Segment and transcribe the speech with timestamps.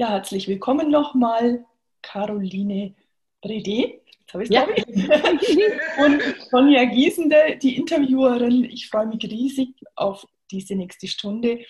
[0.00, 1.62] Ja, herzlich willkommen nochmal,
[2.00, 2.94] Caroline
[3.42, 4.00] Brede.
[4.20, 4.66] Jetzt habe ich ja.
[6.02, 8.64] Und Sonja Giesende, die Interviewerin.
[8.64, 11.66] Ich freue mich riesig auf diese nächste Stunde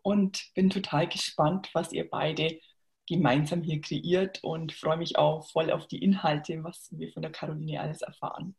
[0.00, 2.58] und bin total gespannt, was ihr beide
[3.06, 7.32] gemeinsam hier kreiert und freue mich auch voll auf die Inhalte, was wir von der
[7.32, 8.56] Caroline alles erfahren.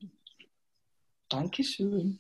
[1.30, 2.20] Dankeschön.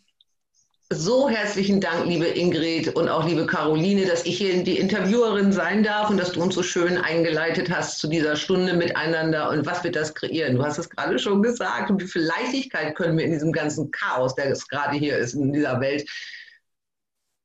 [0.94, 5.82] So herzlichen Dank, liebe Ingrid und auch liebe Caroline, dass ich hier die Interviewerin sein
[5.82, 9.84] darf und dass du uns so schön eingeleitet hast zu dieser Stunde miteinander und was
[9.84, 10.58] wird das kreieren.
[10.58, 13.90] Du hast es gerade schon gesagt und wie viel Leichtigkeit können wir in diesem ganzen
[13.90, 16.08] Chaos, der es gerade hier ist in dieser Welt,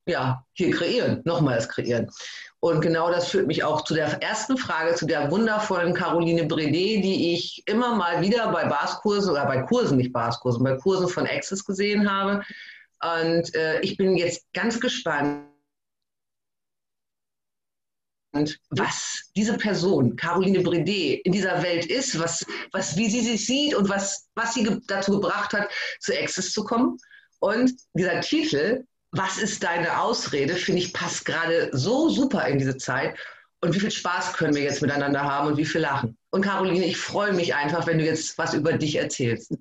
[0.04, 2.10] ja, hier kreieren, nochmals kreieren.
[2.58, 7.02] Und genau das führt mich auch zu der ersten Frage, zu der wundervollen Caroline Bredet,
[7.02, 11.26] die ich immer mal wieder bei Baskursen oder bei Kursen, nicht Baskursen, bei Kursen von
[11.26, 12.42] Access gesehen habe
[13.02, 15.46] und äh, ich bin jetzt ganz gespannt,
[18.70, 23.74] was diese Person, Caroline Bredet, in dieser Welt ist, was, was, wie sie sich sieht
[23.74, 26.98] und was, was sie ge dazu gebracht hat, zu Access zu kommen.
[27.40, 32.76] Und dieser Titel, Was ist deine Ausrede, finde ich, passt gerade so super in diese
[32.76, 33.18] Zeit.
[33.60, 36.16] Und wie viel Spaß können wir jetzt miteinander haben und wie viel Lachen.
[36.30, 39.52] Und Caroline, ich freue mich einfach, wenn du jetzt was über dich erzählst.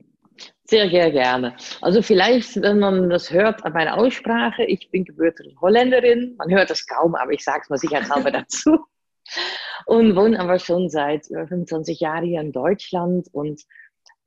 [0.70, 1.56] Sehr, sehr gerne.
[1.81, 6.36] Also vielleicht, wenn man das hört an meiner Aussprache, ich bin gebürtige Holländerin.
[6.38, 8.78] Man hört das kaum, aber ich sage es mal sicherheitshalber dazu.
[9.88, 13.64] Und wohne aber schon seit über 25 Jahren hier in Deutschland und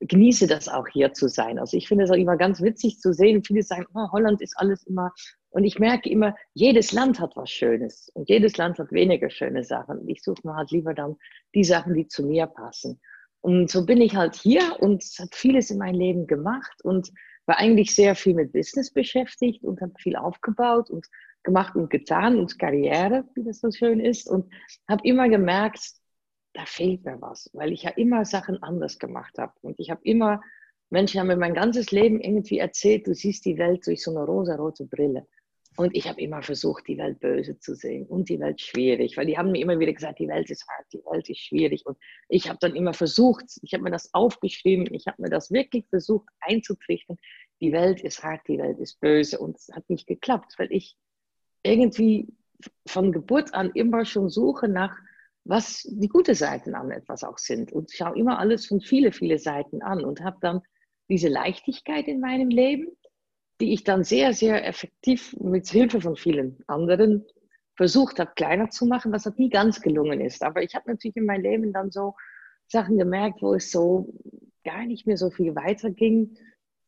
[0.01, 1.59] genieße das auch hier zu sein.
[1.59, 3.41] Also ich finde es auch immer ganz witzig zu sehen.
[3.45, 5.13] Viele sagen, oh, Holland ist alles immer.
[5.49, 9.63] Und ich merke immer, jedes Land hat was Schönes und jedes Land hat weniger schöne
[9.63, 10.09] Sachen.
[10.09, 11.15] Ich suche mir halt lieber dann
[11.55, 12.99] die Sachen, die zu mir passen.
[13.43, 17.11] Und so bin ich halt hier und hat vieles in meinem Leben gemacht und
[17.45, 21.07] war eigentlich sehr viel mit Business beschäftigt und habe viel aufgebaut und
[21.43, 24.29] gemacht und getan und Karriere, wie das so schön ist.
[24.29, 24.49] Und
[24.87, 25.91] habe immer gemerkt,
[26.53, 29.51] da fehlt mir was, weil ich ja immer Sachen anders gemacht habe.
[29.61, 30.41] Und ich habe immer,
[30.89, 34.23] Menschen haben mir mein ganzes Leben irgendwie erzählt, du siehst die Welt durch so eine
[34.23, 35.27] rosa-rote Brille.
[35.75, 39.25] Und ich habe immer versucht, die Welt böse zu sehen und die Welt schwierig, weil
[39.25, 41.85] die haben mir immer wieder gesagt, die Welt ist hart, die Welt ist schwierig.
[41.85, 41.97] Und
[42.29, 45.87] ich habe dann immer versucht, ich habe mir das aufgeschrieben, ich habe mir das wirklich
[45.87, 47.17] versucht einzutrichtern,
[47.59, 49.39] die Welt ist hart, die Welt ist böse.
[49.39, 50.95] Und es hat nicht geklappt, weil ich
[51.63, 52.27] irgendwie
[52.85, 54.95] von Geburt an immer schon suche nach,
[55.43, 57.71] was die gute Seiten an etwas auch sind.
[57.71, 60.61] Und schaue immer alles von viele, viele Seiten an und habe dann
[61.09, 62.87] diese Leichtigkeit in meinem Leben
[63.63, 67.25] die ich dann sehr, sehr effektiv mit Hilfe von vielen anderen
[67.75, 70.43] versucht habe, kleiner zu machen, was halt nie ganz gelungen ist.
[70.43, 72.13] Aber ich habe natürlich in meinem Leben dann so
[72.67, 74.13] Sachen gemerkt, wo es so
[74.65, 76.37] gar nicht mehr so viel weiterging.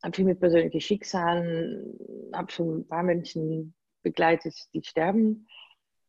[0.04, 1.98] Habe viel mit persönlichen Schicksalen,
[2.34, 5.48] habe schon ein paar Menschen begleitet, die sterben,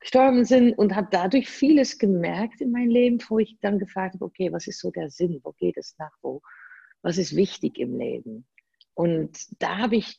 [0.00, 4.24] gestorben sind und habe dadurch vieles gemerkt in meinem Leben, wo ich dann gefragt habe,
[4.24, 6.42] okay, was ist so der Sinn, wo geht es nach, wo,
[7.02, 8.48] was ist wichtig im Leben?
[8.96, 10.18] Und da habe ich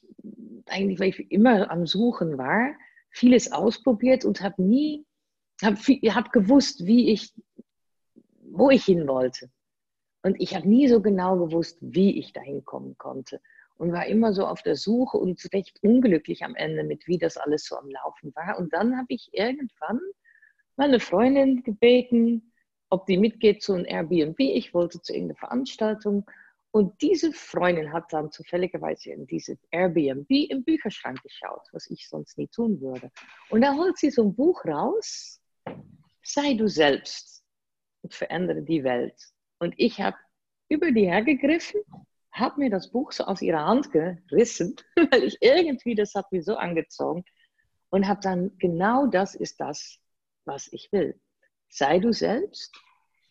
[0.68, 2.76] eigentlich, weil ich immer am Suchen war,
[3.10, 5.04] vieles ausprobiert und habe nie,
[5.64, 7.34] habe hab gewusst, wie ich,
[8.44, 9.50] wo ich hin wollte.
[10.22, 13.42] Und ich habe nie so genau gewusst, wie ich dahin kommen konnte.
[13.78, 17.38] Und war immer so auf der Suche und recht unglücklich am Ende mit, wie das
[17.38, 18.60] alles so am Laufen war.
[18.60, 20.00] Und dann habe ich irgendwann
[20.76, 22.54] meine Freundin gebeten,
[22.90, 24.40] ob die mitgeht zu einem Airbnb.
[24.40, 26.30] Ich wollte zu irgendeiner Veranstaltung.
[26.72, 32.38] Und diese Freundin hat dann zufälligerweise in diese Airbnb im Bücherschrank geschaut, was ich sonst
[32.38, 33.10] nie tun würde.
[33.50, 35.42] Und da holt sie so ein Buch raus,
[36.24, 37.44] sei du selbst
[38.02, 39.16] und verändere die Welt.
[39.60, 40.18] Und ich habe
[40.70, 41.82] über die hergegriffen,
[42.32, 44.76] habe mir das Buch so aus ihrer Hand gerissen,
[45.12, 47.24] weil ich irgendwie, das hat mich so angezogen
[47.90, 49.98] und habe dann, genau das ist das,
[50.46, 51.20] was ich will.
[51.70, 52.76] Sei du selbst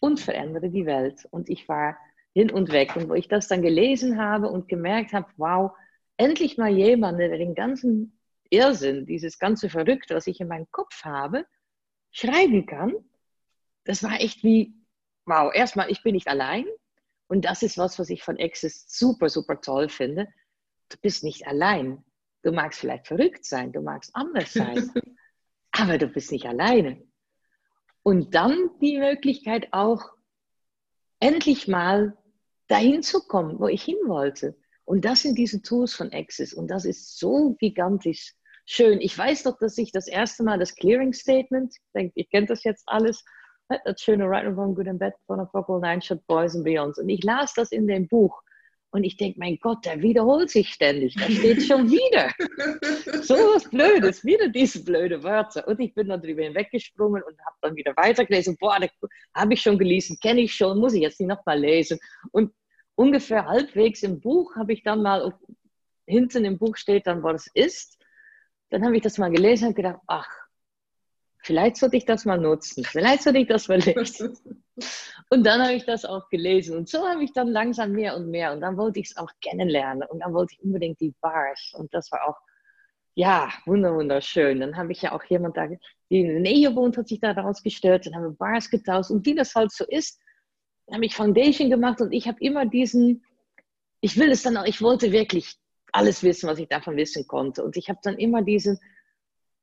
[0.00, 1.26] und verändere die Welt.
[1.30, 1.96] Und ich war
[2.36, 2.94] hin und weg.
[2.96, 5.72] Und wo ich das dann gelesen habe und gemerkt habe, wow,
[6.18, 8.20] endlich mal jemand, der den ganzen
[8.50, 11.46] Irrsinn, dieses ganze Verrückte, was ich in meinem Kopf habe,
[12.10, 12.92] schreiben kann,
[13.84, 14.74] das war echt wie,
[15.24, 16.66] wow, erstmal, ich bin nicht allein.
[17.26, 20.28] Und das ist was, was ich von Access super, super toll finde.
[20.90, 22.04] Du bist nicht allein.
[22.42, 24.92] Du magst vielleicht verrückt sein, du magst anders sein,
[25.72, 27.02] aber du bist nicht alleine.
[28.02, 30.10] Und dann die Möglichkeit auch,
[31.18, 32.14] endlich mal
[32.68, 34.56] dahin zu kommen, wo ich hin wollte.
[34.84, 36.52] Und das sind diese Tools von Access.
[36.52, 38.34] Und das ist so gigantisch
[38.66, 39.00] schön.
[39.00, 42.50] Ich weiß doch, dass ich das erste Mal das Clearing Statement, ich denke, ihr kennt
[42.50, 43.24] das jetzt alles,
[43.68, 46.98] das schöne Right and Wrong, Good and Bad von Apocalypse, Nine Shot Boys and Beyonds.
[46.98, 48.40] Und ich las das in dem Buch.
[48.90, 51.14] Und ich denke, mein Gott, der wiederholt sich ständig.
[51.16, 52.30] Da steht schon wieder.
[53.22, 55.66] so was Blödes, wieder diese blöde Wörter.
[55.68, 58.56] Und ich bin dann drüber hinweggesprungen und habe dann wieder weitergelesen.
[58.58, 58.78] Boah,
[59.34, 61.98] habe ich schon gelesen, kenne ich schon, muss ich jetzt nicht nochmal lesen.
[62.30, 62.52] Und
[62.94, 65.34] ungefähr halbwegs im Buch habe ich dann mal,
[66.06, 67.98] hinten im Buch steht dann, was es ist.
[68.70, 70.28] Dann habe ich das mal gelesen und gedacht, ach,
[71.42, 74.64] vielleicht sollte ich das mal nutzen, vielleicht sollte ich das mal lesen.
[75.28, 76.76] Und dann habe ich das auch gelesen.
[76.76, 78.52] Und so habe ich dann langsam mehr und mehr.
[78.52, 80.08] Und dann wollte ich es auch kennenlernen.
[80.08, 81.72] Und dann wollte ich unbedingt die Bars.
[81.76, 82.36] Und das war auch,
[83.14, 84.60] ja, wunderschön.
[84.60, 85.66] Dann habe ich ja auch jemand da,
[86.10, 88.06] die in der Nähe wohnt, hat sich da rausgestellt.
[88.06, 89.10] Dann haben wir Bars getauscht.
[89.10, 90.20] Und wie das halt so ist,
[90.92, 92.00] habe ich Foundation gemacht.
[92.00, 93.24] Und ich habe immer diesen,
[94.00, 95.56] ich will es dann auch, ich wollte wirklich
[95.92, 97.64] alles wissen, was ich davon wissen konnte.
[97.64, 98.78] Und ich habe dann immer diesen,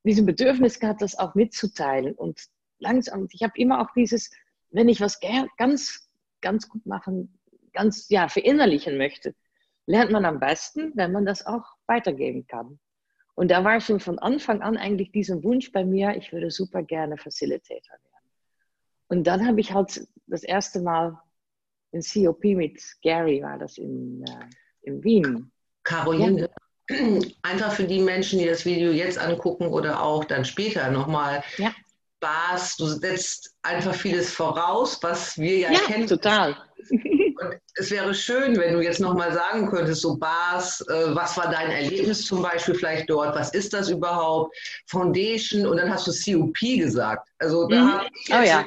[0.02, 2.12] diesen Bedürfnis gehabt, das auch mitzuteilen.
[2.12, 2.38] Und
[2.80, 4.30] langsam, ich habe immer auch dieses,
[4.74, 5.20] wenn ich was
[5.56, 6.10] ganz,
[6.40, 7.38] ganz gut machen,
[7.72, 9.34] ganz, ja, verinnerlichen möchte,
[9.86, 12.78] lernt man am besten, wenn man das auch weitergeben kann.
[13.36, 16.82] Und da war schon von Anfang an eigentlich diesen Wunsch bei mir, ich würde super
[16.82, 18.30] gerne Facilitator werden.
[19.08, 21.20] Und dann habe ich halt das erste Mal
[21.92, 24.46] in COP mit Gary, war das in, äh,
[24.82, 25.52] in Wien.
[25.84, 26.48] Caroline,
[26.90, 26.96] ja.
[27.42, 31.44] einfach für die Menschen, die das Video jetzt angucken oder auch dann später nochmal.
[31.58, 31.72] Ja.
[32.20, 36.06] Bars, du setzt einfach vieles voraus, was wir ja, ja kennen.
[36.06, 36.56] total.
[36.90, 41.50] Und es wäre schön, wenn du jetzt nochmal sagen könntest, so Bars, äh, was war
[41.50, 44.56] dein Erlebnis zum Beispiel vielleicht dort, was ist das überhaupt,
[44.86, 47.28] Foundation und dann hast du COP gesagt.
[47.38, 47.92] Also da mhm.
[47.92, 48.64] habe ich jetzt oh, ja.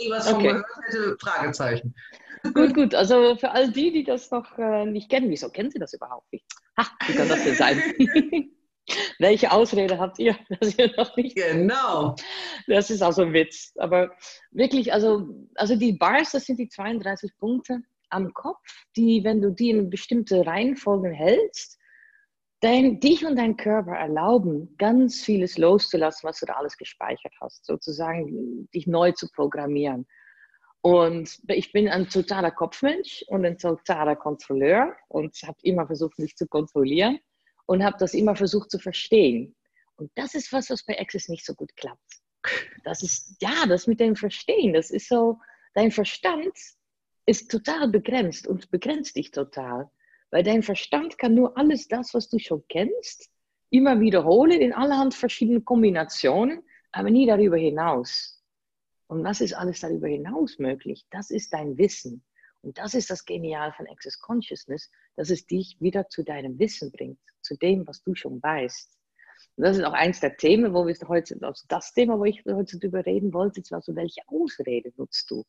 [0.00, 0.34] nie was okay.
[0.34, 1.94] von gehört hätte, Fragezeichen.
[2.54, 2.94] Gut, gut.
[2.94, 6.32] Also für all die, die das noch äh, nicht kennen, wieso kennen sie das überhaupt
[6.32, 6.44] nicht?
[6.76, 7.82] Ha, wie kann das denn sein?
[9.18, 11.36] Welche Ausrede habt ihr, dass ihr noch nicht?
[11.36, 12.14] Genau.
[12.66, 13.72] Das ist also ein Witz.
[13.76, 14.12] Aber
[14.50, 17.80] wirklich, also, also die Bars, das sind die 32 Punkte
[18.10, 18.64] am Kopf,
[18.96, 21.78] die, wenn du die in bestimmte Reihenfolgen hältst,
[22.60, 27.66] dein, dich und dein Körper erlauben, ganz vieles loszulassen, was du da alles gespeichert hast,
[27.66, 30.06] sozusagen dich neu zu programmieren.
[30.80, 36.36] Und ich bin ein totaler Kopfmensch und ein totaler Kontrolleur und habe immer versucht, mich
[36.36, 37.18] zu kontrollieren
[37.68, 39.54] und habe das immer versucht zu verstehen.
[39.96, 42.20] Und das ist was, was bei Access nicht so gut klappt.
[42.84, 45.38] Das ist, ja, das mit dem Verstehen, das ist so,
[45.74, 46.56] dein Verstand
[47.26, 49.90] ist total begrenzt und begrenzt dich total.
[50.30, 53.30] Weil dein Verstand kann nur alles das, was du schon kennst,
[53.70, 58.42] immer wiederholen in allerhand verschiedenen Kombinationen, aber nie darüber hinaus.
[59.08, 61.06] Und was ist alles darüber hinaus möglich?
[61.10, 62.24] Das ist dein Wissen.
[62.62, 66.90] Und das ist das Genial von Access Consciousness, dass es dich wieder zu deinem Wissen
[66.90, 68.98] bringt, zu dem, was du schon weißt.
[69.56, 72.44] Und das ist auch eins der Themen, wo wir heute, also das Thema, wo ich
[72.44, 75.44] heute darüber reden wollte, ist also, welche Ausrede nutzt du,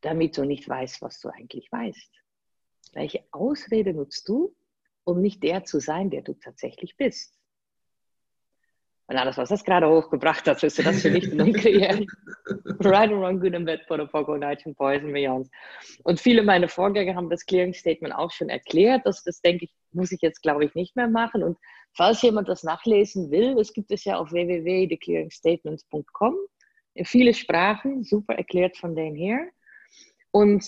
[0.00, 2.10] damit du nicht weißt, was du eigentlich weißt?
[2.92, 4.54] Welche Ausrede nutzt du,
[5.04, 7.38] um nicht der zu sein, der du tatsächlich bist?
[9.06, 12.06] Und alles, was das gerade hochgebracht hat, wirst du das für nicht kreieren.
[12.80, 15.50] right and wrong, good and bad, for the Night and Poison, Beyond.
[16.04, 19.02] Und viele meiner Vorgänger haben das Clearing Statement auch schon erklärt.
[19.04, 21.42] Das, das denke ich, muss ich jetzt, glaube ich, nicht mehr machen.
[21.42, 21.58] Und
[21.92, 26.36] falls jemand das nachlesen will, das gibt es ja auf www.theclearingstatements.com
[26.94, 29.48] in viele Sprachen, super erklärt von denen her.
[30.30, 30.64] Und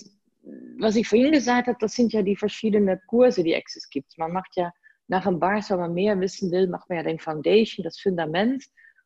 [0.78, 4.16] was ich vorhin gesagt habe, das sind ja die verschiedenen Kurse, die Access gibt.
[4.18, 4.72] Man macht ja
[5.08, 8.64] nach einem Bars, wenn man mehr wissen will, macht man ja den Foundation, das Fundament.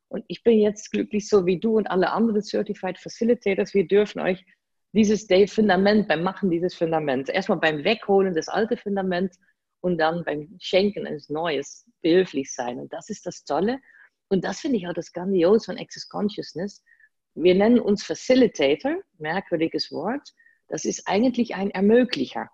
[0.09, 4.21] Und ich bin jetzt glücklich, so wie du und alle anderen Certified Facilitators, wir dürfen
[4.21, 4.45] euch
[4.93, 9.39] dieses Day Fundament beim Machen dieses Fundaments, erstmal beim Wegholen des alten Fundaments
[9.81, 12.79] und dann beim Schenken eines Neues behilflich sein.
[12.81, 13.79] Und das ist das Tolle.
[14.29, 16.83] Und das finde ich auch das Grandios von Access Consciousness.
[17.35, 20.33] Wir nennen uns Facilitator, merkwürdiges Wort.
[20.69, 22.49] Das ist eigentlich ein Ermöglicher.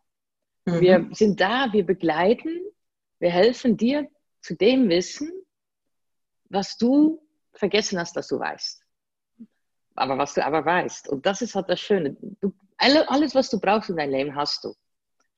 [0.67, 0.81] Mhm.
[0.81, 2.61] Wir sind da, wir begleiten,
[3.19, 4.09] wir helfen dir
[4.41, 5.31] zu dem Wissen,
[6.49, 8.83] was du vergessen hast, dass du weißt.
[9.95, 11.09] Aber was du aber weißt.
[11.09, 12.17] Und das ist halt das Schöne.
[12.41, 14.75] Du, alles, was du brauchst in deinem Leben, hast du.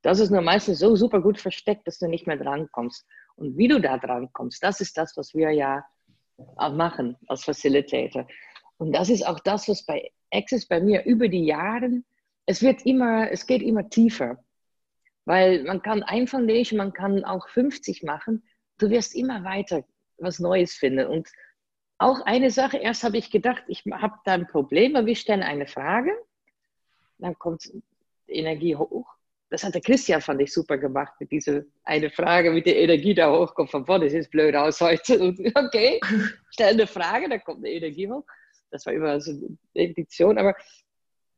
[0.02, 3.06] Das ist nur meistens so super gut versteckt, dass du nicht mehr drankommst.
[3.36, 5.84] Und wie du da drankommst, das ist das, was wir ja
[6.56, 8.26] machen als Facilitator.
[8.76, 12.02] Und das ist auch das, was bei Access bei mir über die Jahre,
[12.46, 14.42] es wird immer, es geht immer tiefer.
[15.28, 18.42] Weil man kann ein Foundation, man kann auch 50 machen.
[18.78, 19.84] Du wirst immer weiter
[20.16, 21.06] was Neues finden.
[21.06, 21.28] Und
[21.98, 25.42] auch eine Sache, erst habe ich gedacht, ich habe da ein Problem, aber wir stellen
[25.42, 26.12] eine Frage.
[27.18, 27.70] Dann kommt
[28.26, 29.06] Energie hoch.
[29.50, 33.12] Das hat der Christian, fand ich, super gemacht mit dieser eine Frage, mit der Energie
[33.12, 33.70] da hochkommt.
[33.70, 35.20] Von, boah, das ist blöd aus heute.
[35.20, 36.00] Und, okay,
[36.48, 38.24] stell eine Frage, dann kommt eine Energie hoch.
[38.70, 40.38] Das war immer so eine Edition.
[40.38, 40.56] Aber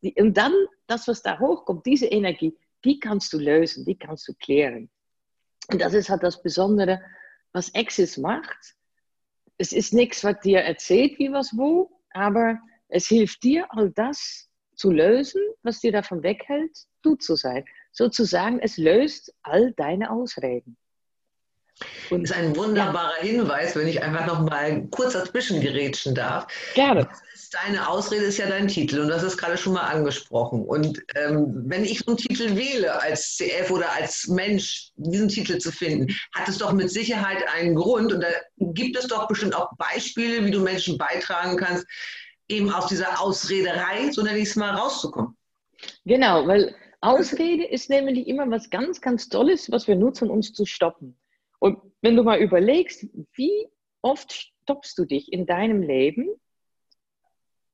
[0.00, 0.54] die, und dann,
[0.86, 4.90] das, was da hochkommt, diese Energie, wie kannst du lösen, wie kannst du klären.
[5.70, 7.00] Und das ist halt das Besondere,
[7.52, 8.74] was Access macht.
[9.58, 12.58] Es ist nichts, was dir erzählt, wie was wo, aber
[12.88, 17.64] es hilft dir, all das zu lösen, was dir davon weghält, du zu sein.
[17.92, 20.76] Sozusagen, es löst all deine Ausreden.
[22.10, 23.24] Und ist ein wunderbarer ja.
[23.24, 26.46] Hinweis, wenn ich einfach noch mal kurz dazwischen gerätschen darf.
[26.74, 27.08] Gerne.
[27.50, 30.64] Deine Ausrede ist ja dein Titel und hast es gerade schon mal angesprochen.
[30.64, 35.72] Und ähm, wenn ich einen Titel wähle als CF oder als Mensch, diesen Titel zu
[35.72, 38.12] finden, hat es doch mit Sicherheit einen Grund.
[38.12, 41.86] Und da gibt es doch bestimmt auch Beispiele, wie du Menschen beitragen kannst,
[42.48, 45.36] eben aus dieser Ausrederei, so nenne ich es mal, rauszukommen.
[46.04, 50.66] Genau, weil Ausrede ist nämlich immer was ganz, ganz Tolles, was wir nutzen, uns zu
[50.66, 51.18] stoppen.
[51.58, 53.68] Und wenn du mal überlegst, wie
[54.02, 56.28] oft stoppst du dich in deinem Leben?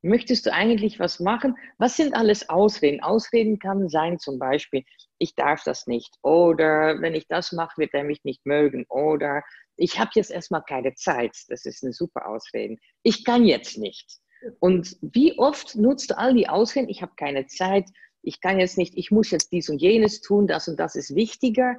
[0.03, 1.57] Möchtest du eigentlich was machen?
[1.79, 3.03] Was sind alles Ausreden?
[3.03, 4.85] Ausreden kann sein zum Beispiel,
[5.19, 6.15] ich darf das nicht.
[6.23, 8.85] Oder wenn ich das mache, wird er mich nicht mögen.
[8.89, 9.43] Oder
[9.77, 11.37] ich habe jetzt erstmal keine Zeit.
[11.49, 12.77] Das ist eine super Ausrede.
[13.03, 14.19] Ich kann jetzt nicht.
[14.61, 16.89] Und wie oft nutzt du all die Ausreden?
[16.89, 17.89] Ich habe keine Zeit.
[18.23, 18.97] Ich kann jetzt nicht.
[18.97, 20.47] Ich muss jetzt dies und jenes tun.
[20.47, 21.77] Das und das ist wichtiger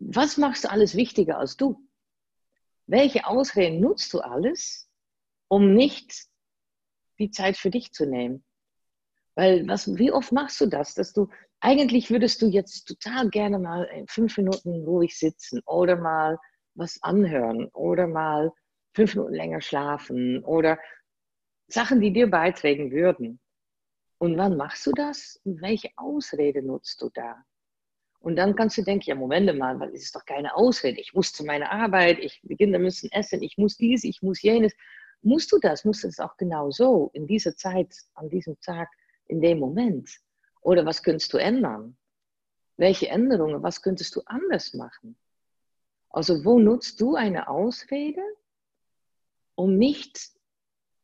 [0.00, 1.86] was machst du alles wichtiger als du?
[2.86, 4.90] Welche Ausreden nutzt du alles,
[5.48, 6.26] um nicht
[7.20, 8.44] die Zeit für dich zu nehmen?
[9.36, 11.28] Weil was, wie oft machst du das, dass du
[11.60, 16.38] eigentlich würdest du jetzt total gerne mal fünf Minuten ruhig sitzen oder mal
[16.74, 18.52] was anhören oder mal
[18.94, 20.78] fünf Minuten länger schlafen oder
[21.68, 23.38] Sachen, die dir beitragen würden.
[24.18, 25.40] Und wann machst du das?
[25.44, 27.44] Und welche Ausrede nutzt du da?
[28.18, 31.00] Und dann kannst du denken, ja, Moment mal, weil es ist doch keine Ausrede.
[31.00, 34.42] Ich muss zu meiner Arbeit, ich, die Kinder müssen essen, ich muss dies, ich muss
[34.42, 34.74] jenes.
[35.22, 35.84] Musst du das?
[35.84, 38.88] Musst du das auch genau so, in dieser Zeit, an diesem Tag,
[39.26, 40.10] in dem Moment?
[40.62, 41.96] Oder was könntest du ändern?
[42.76, 45.16] Welche Änderungen, was könntest du anders machen?
[46.08, 48.22] Also wo nutzt du eine Ausrede,
[49.54, 50.30] um nicht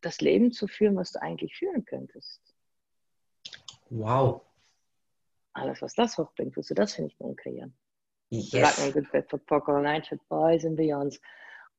[0.01, 2.41] das Leben zu führen, was du eigentlich führen könntest?
[3.91, 4.47] Wow,
[5.57, 7.75] alles, was das hochbringt, wirst du das für nicht mehr kreieren.
[8.31, 8.93] Yes.
[8.93, 11.21] Good for Poker, for Boys and Beyonds.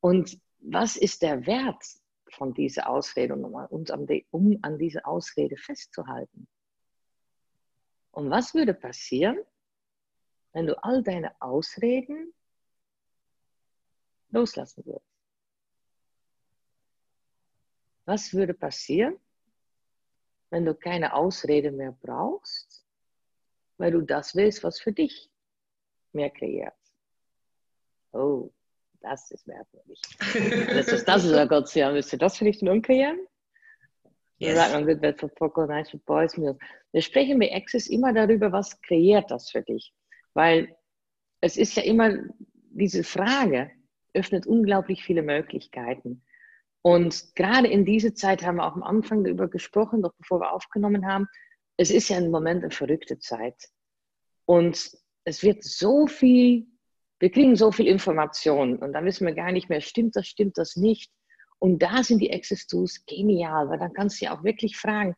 [0.00, 1.84] Und was ist der Wert
[2.32, 6.48] von dieser Ausrede, um an diese Ausrede festzuhalten?
[8.10, 9.38] Und was würde passieren,
[10.52, 12.32] wenn du all deine Ausreden
[14.30, 15.04] loslassen würdest?
[18.04, 19.18] Was würde passieren,
[20.50, 22.88] wenn du keine Ausrede mehr brauchst
[23.78, 25.30] weil du das willst, was für dich
[26.12, 26.74] mehr kreiert.
[28.12, 28.50] Oh,
[29.00, 30.00] das ist merkwürdig.
[30.74, 33.18] das ist das, ist Gott sei Willst du das für dich nun kreieren?
[34.38, 34.56] Yes.
[34.56, 36.36] Sagt man, bed for Poco, nice for boys.
[36.36, 39.92] Wir sprechen bei Access immer darüber, was kreiert das für dich?
[40.34, 40.76] Weil
[41.40, 42.16] es ist ja immer
[42.70, 43.70] diese Frage,
[44.14, 46.22] öffnet unglaublich viele Möglichkeiten.
[46.82, 50.52] Und gerade in dieser Zeit haben wir auch am Anfang darüber gesprochen, doch bevor wir
[50.52, 51.26] aufgenommen haben,
[51.76, 53.56] es ist ja im Moment eine verrückte Zeit.
[54.44, 54.90] Und
[55.24, 56.66] es wird so viel,
[57.20, 60.58] wir kriegen so viel Information und dann wissen wir gar nicht mehr, stimmt das, stimmt
[60.58, 61.10] das nicht.
[61.58, 65.16] Und da sind die Access Tools genial, weil dann kannst du ja auch wirklich fragen,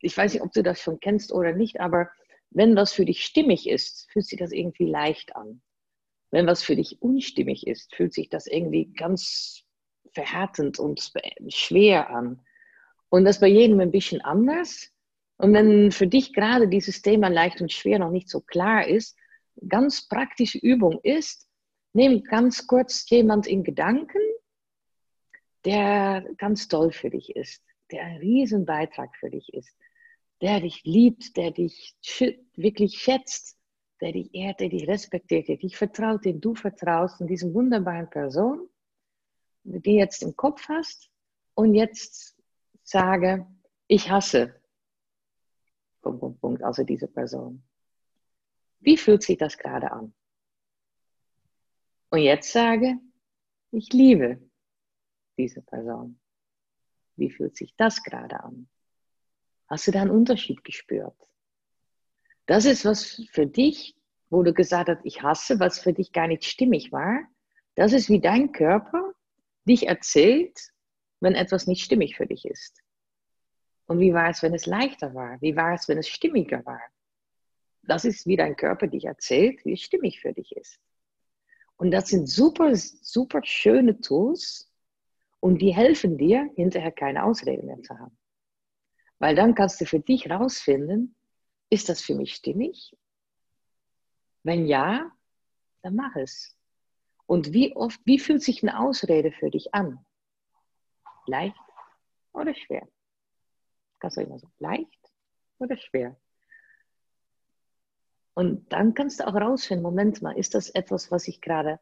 [0.00, 2.08] ich weiß nicht, ob du das schon kennst oder nicht, aber
[2.50, 5.60] wenn was für dich stimmig ist, fühlt sich das irgendwie leicht an.
[6.30, 9.64] Wenn was für dich unstimmig ist, fühlt sich das irgendwie ganz
[10.12, 11.12] verhärtend und
[11.48, 12.40] schwer an.
[13.08, 14.90] Und das bei jedem ein bisschen anders.
[15.36, 19.16] Und wenn für dich gerade dieses Thema leicht und schwer noch nicht so klar ist,
[19.68, 21.48] ganz praktische Übung ist,
[21.92, 24.20] nimm ganz kurz jemand in Gedanken,
[25.64, 29.74] der ganz toll für dich ist, der ein Riesenbeitrag für dich ist,
[30.40, 31.96] der dich liebt, der dich
[32.56, 33.58] wirklich schätzt,
[34.00, 38.10] der dich ehrt, der dich respektiert, der dich vertraut, den du vertraust und diesen wunderbaren
[38.10, 38.68] Person,
[39.62, 41.08] die jetzt im Kopf hast
[41.54, 42.36] und jetzt
[42.82, 43.46] sage,
[43.86, 44.60] ich hasse
[46.04, 47.62] Punkt, Punkt, Punkt, also diese Person.
[48.84, 50.14] Wie fühlt sich das gerade an?
[52.10, 52.98] Und jetzt sage,
[53.70, 54.38] ich liebe
[55.38, 56.20] diese Person.
[57.16, 58.68] Wie fühlt sich das gerade an?
[59.68, 61.16] Hast du da einen Unterschied gespürt?
[62.46, 63.96] Das ist was für dich,
[64.28, 67.20] wo du gesagt hast, ich hasse, was für dich gar nicht stimmig war.
[67.76, 69.14] Das ist wie dein Körper
[69.66, 70.72] dich erzählt,
[71.20, 72.82] wenn etwas nicht stimmig für dich ist.
[73.86, 75.40] Und wie war es, wenn es leichter war?
[75.40, 76.82] Wie war es, wenn es stimmiger war?
[77.86, 80.78] Das ist, wie dein Körper dich erzählt, wie stimmig für dich ist.
[81.76, 84.70] Und das sind super, super schöne Tools
[85.40, 88.16] und die helfen dir, hinterher keine Ausrede mehr zu haben.
[89.18, 91.14] Weil dann kannst du für dich rausfinden,
[91.70, 92.96] ist das für mich stimmig
[94.42, 95.10] Wenn ja,
[95.82, 96.56] dann mach es.
[97.26, 100.04] Und wie oft, wie fühlt sich eine Ausrede für dich an?
[101.26, 101.56] Leicht
[102.32, 102.86] oder schwer?
[103.98, 105.12] Kannst du immer so, leicht
[105.58, 106.16] oder schwer?
[108.34, 111.78] Und dann kannst du auch rausfinden, Moment mal, ist das etwas, was ich gerade,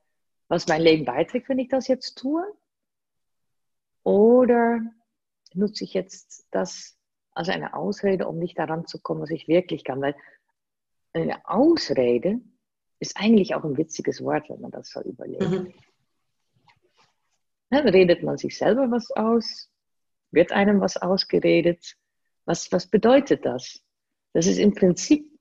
[0.49, 2.45] was mein Leben beiträgt, wenn ich das jetzt tue?
[4.03, 4.81] Oder
[5.55, 6.99] nutze ich jetzt das
[7.33, 10.03] als eine Ausrede, um nicht daran zu kommen, was ich wirklich kann?
[10.03, 10.15] Weil
[11.15, 12.41] eine Ausrede
[12.99, 15.43] ist eigentlich auch ein witziges Wort, wenn man das so überlegt.
[15.43, 15.73] Mhm.
[17.71, 19.71] Dann redet man sich selber was aus,
[20.31, 21.97] wird einem was ausgeredet.
[22.45, 23.83] Was, was bedeutet das?
[24.35, 25.32] Das ist im Prinzip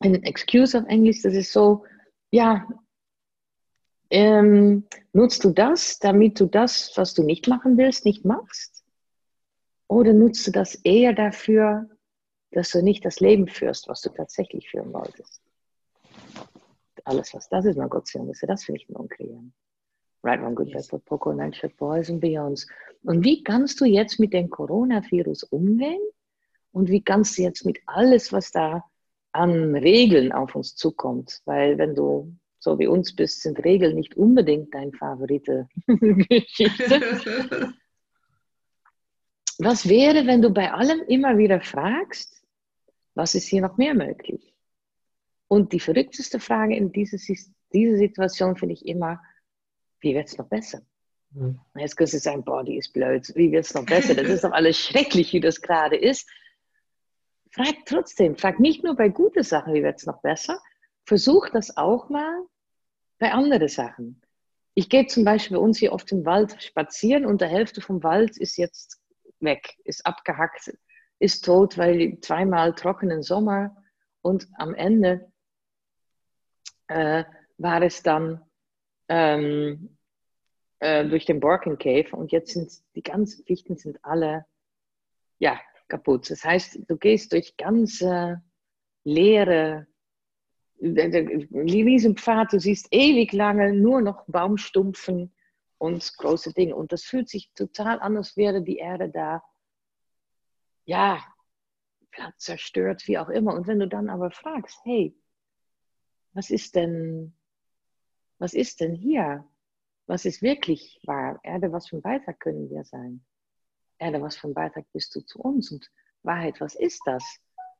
[0.00, 1.84] ein Excuse auf Englisch, das ist so,
[2.30, 2.66] ja,
[4.10, 8.84] ähm, nutzt du das, damit du das, was du nicht machen willst, nicht machst?
[9.88, 11.88] Oder nutzt du das eher dafür,
[12.52, 15.42] dass du nicht das Leben führst, was du tatsächlich führen wolltest?
[17.04, 19.52] Alles, was das ist, mein Gott, das finde ich nur kreieren.
[20.22, 22.66] Right, one good, bad, Poco, nine, boys and beyonds.
[23.04, 26.00] Und wie kannst du jetzt mit dem Coronavirus umgehen?
[26.72, 28.84] Und wie kannst du jetzt mit alles, was da
[29.36, 31.42] an Regeln auf uns zukommt?
[31.44, 37.74] Weil wenn du so wie uns bist, sind Regeln nicht unbedingt deine favorite Geschichte.
[39.58, 42.42] Was wäre, wenn du bei allem immer wieder fragst,
[43.14, 44.52] was ist hier noch mehr möglich?
[45.48, 47.18] Und die verrückteste Frage in dieser,
[47.72, 49.22] dieser Situation finde ich immer,
[50.00, 50.82] wie wird es noch besser?
[51.30, 51.60] Mhm.
[51.76, 54.14] Jetzt kannst du sagen, boah, die ist blöd, wie wird es noch besser?
[54.14, 56.28] Das ist doch alles schrecklich, wie das gerade ist.
[57.56, 60.60] Frag trotzdem, frag nicht nur bei guten Sachen, wie wird es noch besser,
[61.06, 62.44] versuch das auch mal
[63.18, 64.20] bei anderen Sachen.
[64.74, 68.02] Ich gehe zum Beispiel bei uns hier oft im Wald spazieren und der Hälfte vom
[68.02, 69.00] Wald ist jetzt
[69.40, 70.76] weg, ist abgehackt,
[71.18, 73.74] ist tot, weil zweimal trockenen Sommer
[74.20, 75.32] und am Ende
[76.88, 77.24] äh,
[77.56, 78.42] war es dann
[79.08, 79.96] ähm,
[80.80, 84.44] äh, durch den Borken Cave und jetzt sind die ganzen Fichten sind alle
[85.38, 85.58] ja,
[85.88, 86.30] kaputt.
[86.30, 88.42] Das heißt, du gehst durch ganze
[89.04, 89.86] leere
[90.80, 95.32] Riesenpfad, du siehst ewig lange nur noch Baumstumpfen
[95.78, 96.76] und große Dinge.
[96.76, 99.42] Und das fühlt sich total an, als wäre die Erde da,
[100.84, 101.22] ja,
[102.10, 103.54] Platz zerstört, wie auch immer.
[103.54, 105.14] Und wenn du dann aber fragst, hey,
[106.32, 107.34] was ist denn,
[108.38, 109.46] was ist denn hier?
[110.06, 111.40] Was ist wirklich wahr?
[111.42, 113.24] Erde, was für ein Beitrag können wir sein?
[113.98, 115.70] Erde, was für ein Beitrag bist du zu uns?
[115.70, 115.90] Und
[116.22, 117.22] Wahrheit, was ist das?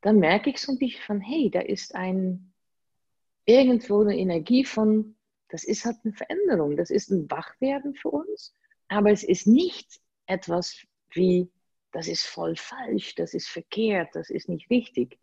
[0.01, 2.53] Dann merke ich so ein bisschen von, hey, da ist ein,
[3.45, 5.15] irgendwo eine Energie von,
[5.49, 8.53] das ist halt eine Veränderung, das ist ein Wachwerden für uns,
[8.87, 11.49] aber es ist nicht etwas wie,
[11.91, 15.17] das ist voll falsch, das ist verkehrt, das ist nicht wichtig.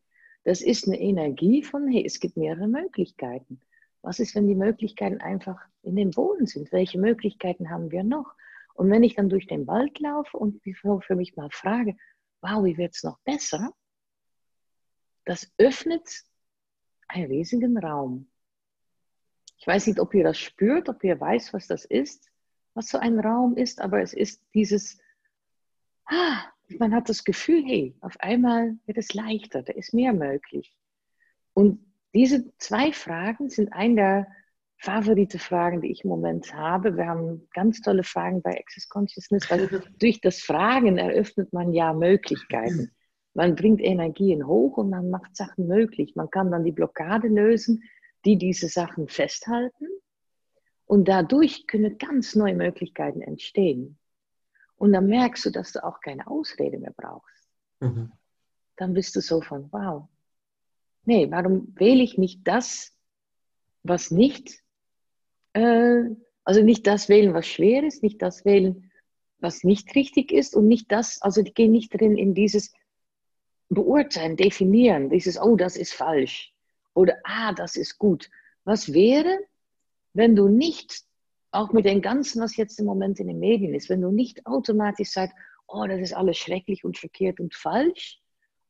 [0.45, 3.61] Das ist eine Energie von, hey, es gibt mehrere Möglichkeiten.
[4.03, 6.71] Was ist, wenn die Möglichkeiten einfach in dem Boden sind?
[6.73, 8.35] Welche Möglichkeiten haben wir noch?
[8.75, 11.97] Und wenn ich dann durch den Wald laufe und für mich mal frage,
[12.41, 13.73] wow, wie wird es noch besser?
[15.25, 16.09] Das öffnet
[17.09, 18.29] einen riesigen Raum.
[19.57, 22.31] Ich weiß nicht, ob ihr das spürt, ob ihr weiß, was das ist,
[22.75, 24.99] was so ein Raum ist, aber es ist dieses,
[26.07, 26.43] ah,
[26.79, 30.77] man hat das Gefühl, hey, auf einmal wird es leichter, da ist mehr möglich.
[31.55, 34.27] Und diese zwei Fragen sind eine der
[34.85, 36.97] favorite Fragen, die ich im Moment habe.
[36.97, 39.69] Wir haben ganz tolle Fragen bei Access Consciousness, weil
[39.99, 42.93] durch das Fragen eröffnet man ja Möglichkeiten.
[43.33, 46.15] Man bringt Energien hoch und man macht Sachen möglich.
[46.17, 47.83] Man kann dann die Blockade lösen,
[48.25, 49.87] die diese Sachen festhalten.
[50.85, 53.99] Und dadurch können ganz neue Möglichkeiten entstehen.
[54.77, 57.49] Und dann merkst du, dass du auch keine Ausrede mehr brauchst.
[57.81, 58.13] Mhm.
[58.77, 60.09] Dann bist du so von, wow.
[61.07, 62.95] Nee, warum wähle ich nicht das,
[63.83, 64.64] was nicht,
[65.55, 66.03] äh,
[66.45, 68.91] also nicht das wählen, was schwer ist, nicht das wählen,
[69.39, 72.73] was nicht richtig ist und nicht das, also die gehen nicht drin in dieses
[73.69, 76.55] beurteilen, definieren, dieses, oh, das ist falsch
[76.95, 78.31] oder ah, das ist gut.
[78.65, 79.39] Was wäre,
[80.13, 81.03] wenn du nicht
[81.51, 84.45] auch mit dem Ganzen, was jetzt im Moment in den Medien ist, wenn du nicht
[84.47, 85.37] automatisch sagst,
[85.67, 88.21] oh, das ist alles schrecklich und verkehrt und falsch,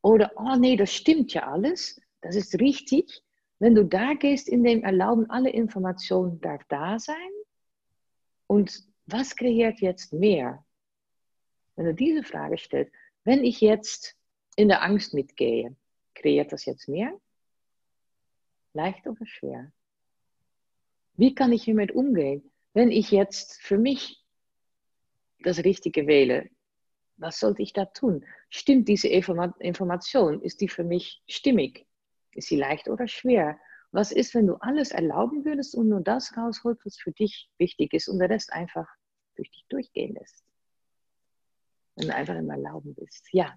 [0.01, 3.23] oder oh nee, das stimmt ja alles, das ist richtig.
[3.59, 7.15] Wenn du da gehst in dem Erlauben, alle Informationen darf da sein.
[8.47, 10.65] Und was kreiert jetzt mehr?
[11.75, 12.91] Wenn du diese Frage stellst,
[13.23, 14.15] wenn ich jetzt
[14.55, 15.75] in der Angst mitgehe,
[16.13, 17.11] kreiert das jetzt mehr?
[18.73, 19.71] Leicht oder schwer?
[21.15, 22.51] Wie kann ich hiermit umgehen?
[22.75, 24.21] wenn ich jetzt für mich
[25.39, 26.49] das Richtige wähle,
[27.17, 28.25] was sollte ich da tun?
[28.49, 30.41] Stimmt diese Information?
[30.41, 31.87] Ist die für mich stimmig?
[32.35, 33.57] Ist sie leicht oder schwer?
[33.95, 37.93] was ist, wenn du alles erlauben würdest und nur das rausholst, was für dich wichtig
[37.93, 38.85] ist und der Rest einfach
[39.35, 40.43] durch dich durchgehen lässt?
[41.95, 43.25] Wenn du einfach im Erlauben bist.
[43.31, 43.55] Ja.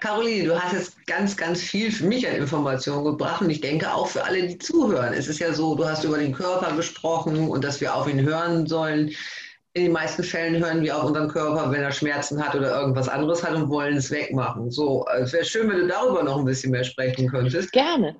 [0.00, 3.94] Caroline, du hast jetzt ganz, ganz viel für mich an Informationen gebracht und ich denke
[3.94, 5.12] auch für alle, die zuhören.
[5.12, 8.20] Es ist ja so, du hast über den Körper gesprochen und dass wir auf ihn
[8.20, 9.14] hören sollen
[9.74, 13.08] in den meisten Fällen hören wir auf unseren Körper, wenn er Schmerzen hat oder irgendwas
[13.08, 14.70] anderes hat und wollen es wegmachen.
[14.70, 17.72] So, es wäre schön, wenn du darüber noch ein bisschen mehr sprechen könntest.
[17.72, 18.14] Gerne.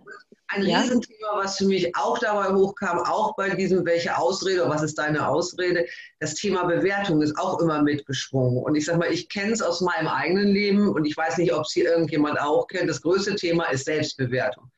[0.48, 0.80] Ein ja.
[0.80, 5.26] Riesenthema, was für mich auch dabei hochkam, auch bei diesem, welche Ausrede, was ist deine
[5.26, 5.86] Ausrede?
[6.20, 8.62] Das Thema Bewertung ist auch immer mitgeschwungen.
[8.62, 11.52] Und ich sage mal, ich kenne es aus meinem eigenen Leben und ich weiß nicht,
[11.52, 12.88] ob es hier irgendjemand auch kennt.
[12.88, 14.70] Das größte Thema ist Selbstbewertung.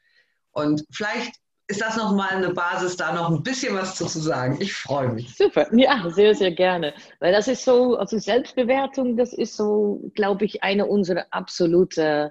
[0.53, 1.35] Und vielleicht
[1.67, 4.59] ist das nochmal eine Basis, da noch ein bisschen was zu, zu sagen.
[4.61, 5.35] Ich freue mich.
[5.35, 6.95] Super, ja, sehr, sehr gerne.
[7.21, 12.31] Weil das ist so, also Selbstbewertung, das ist so, glaube ich, eine unserer absoluten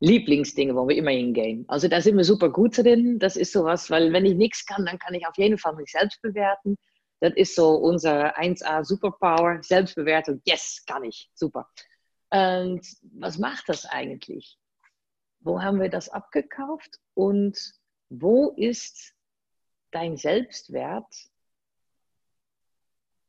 [0.00, 1.64] Lieblingsdinge, wo wir immer hingehen.
[1.68, 3.18] Also da sind wir super gut drin.
[3.18, 5.90] Das ist sowas, weil wenn ich nichts kann, dann kann ich auf jeden Fall mich
[5.90, 6.76] selbst bewerten.
[7.20, 9.60] Das ist so unser 1A Superpower.
[9.62, 11.70] Selbstbewertung, yes, kann ich, super.
[12.28, 12.82] Und
[13.18, 14.58] was macht das eigentlich?
[15.40, 16.98] Wo haben wir das abgekauft?
[17.14, 17.56] Und
[18.08, 19.14] wo ist
[19.90, 21.12] dein Selbstwert?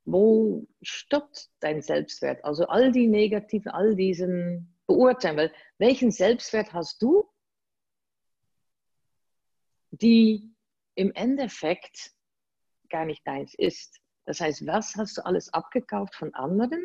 [0.05, 2.43] Wo stoppt dein Selbstwert?
[2.43, 5.37] Also all die negativen, all diesen Beurteilen.
[5.37, 7.27] Weil welchen Selbstwert hast du,
[9.91, 10.53] die
[10.95, 12.11] im Endeffekt
[12.89, 13.99] gar nicht deins ist?
[14.25, 16.83] Das heißt, was hast du alles abgekauft von anderen,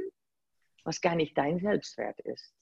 [0.84, 2.54] was gar nicht dein Selbstwert ist?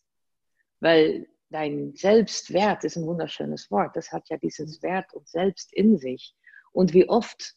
[0.81, 3.97] Weil dein Selbstwert ist ein wunderschönes Wort.
[3.97, 6.35] Das hat ja dieses Wert und Selbst in sich.
[6.73, 7.55] Und wie oft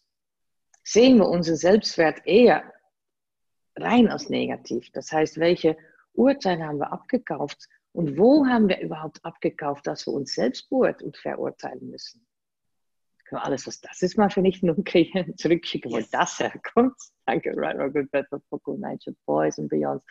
[0.83, 2.63] sehen wir unseren Selbstwert eher
[3.77, 4.89] rein als negativ.
[4.91, 5.77] Das heißt, welche
[6.13, 11.07] Urteile haben wir abgekauft und wo haben wir überhaupt abgekauft, dass wir uns selbst beurteilen
[11.07, 12.25] und verurteilen müssen?
[13.25, 16.09] Können wir alles, was das ist, mal vernichten und kriegen, zurückschicken, wo yes.
[16.09, 16.95] das herkommt.
[17.25, 20.03] Danke, Right Good, Better, Focus, Nature, Boys und Beyond.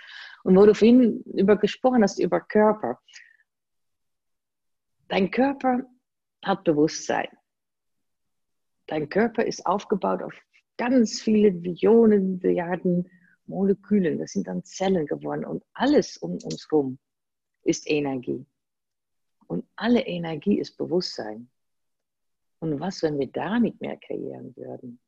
[0.44, 2.98] Und wo du vorhin über gesprochen hast, über Körper.
[5.10, 5.84] Dein Körper
[6.44, 7.26] hat Bewusstsein.
[8.86, 10.32] Dein Körper ist aufgebaut auf
[10.76, 13.10] ganz viele Billionen, Milliarden
[13.46, 14.20] Molekülen.
[14.20, 15.44] Das sind dann Zellen geworden.
[15.44, 17.00] Und alles um uns herum
[17.64, 18.46] ist Energie.
[19.48, 21.50] Und alle Energie ist Bewusstsein.
[22.60, 25.00] Und was, wenn wir da nicht mehr kreieren würden?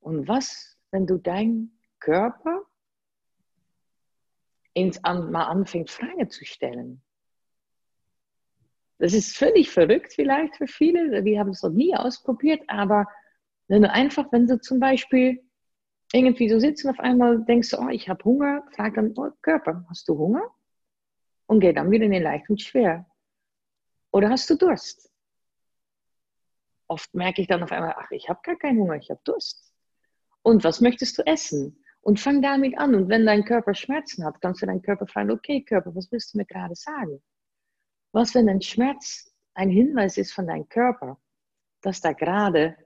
[0.00, 2.62] Und was, wenn du deinen Körper
[4.72, 7.02] ins, mal anfängt, Fragen zu stellen?
[9.02, 13.08] Das ist völlig verrückt vielleicht für viele, die haben es noch nie ausprobiert, aber
[13.66, 15.42] wenn du einfach, wenn du zum Beispiel
[16.12, 19.84] irgendwie so sitzt und auf einmal denkst, oh, ich habe Hunger, frag dann, oh, Körper,
[19.88, 20.48] hast du Hunger?
[21.46, 23.04] Und geh dann wieder in den leicht und schwer.
[24.12, 25.10] Oder hast du Durst?
[26.86, 29.74] Oft merke ich dann auf einmal, ach, ich habe gar keinen Hunger, ich habe Durst.
[30.42, 31.76] Und was möchtest du essen?
[32.02, 32.94] Und fang damit an.
[32.94, 36.34] Und wenn dein Körper Schmerzen hat, kannst du deinen Körper fragen, okay, Körper, was willst
[36.34, 37.20] du mir gerade sagen?
[38.12, 41.18] Was, wenn ein Schmerz ein Hinweis ist von deinem Körper,
[41.80, 42.76] dass da gerade,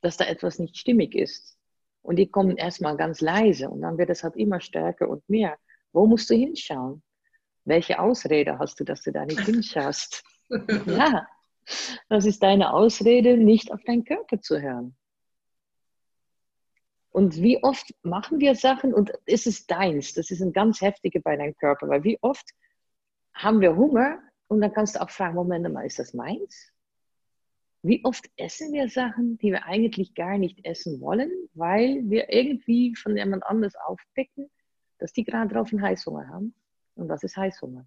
[0.00, 1.56] dass da etwas nicht stimmig ist?
[2.02, 5.56] Und die kommen erstmal ganz leise und dann wird es halt immer stärker und mehr.
[5.92, 7.02] Wo musst du hinschauen?
[7.64, 10.22] Welche Ausrede hast du, dass du da nicht hinschaust?
[10.86, 11.26] ja,
[12.08, 14.96] das ist deine Ausrede, nicht auf deinen Körper zu hören.
[17.10, 20.14] Und wie oft machen wir Sachen und ist es deins?
[20.14, 22.50] Das ist ein ganz heftige bei deinem Körper, weil wie oft
[23.32, 26.70] haben wir Hunger und dann kannst du auch fragen, Moment mal, ist das meins?
[27.82, 32.94] Wie oft essen wir Sachen, die wir eigentlich gar nicht essen wollen, weil wir irgendwie
[32.96, 34.50] von jemand anders aufpicken,
[34.98, 36.54] dass die gerade drauf einen Heißhunger haben?
[36.94, 37.86] Und was ist Heißhunger?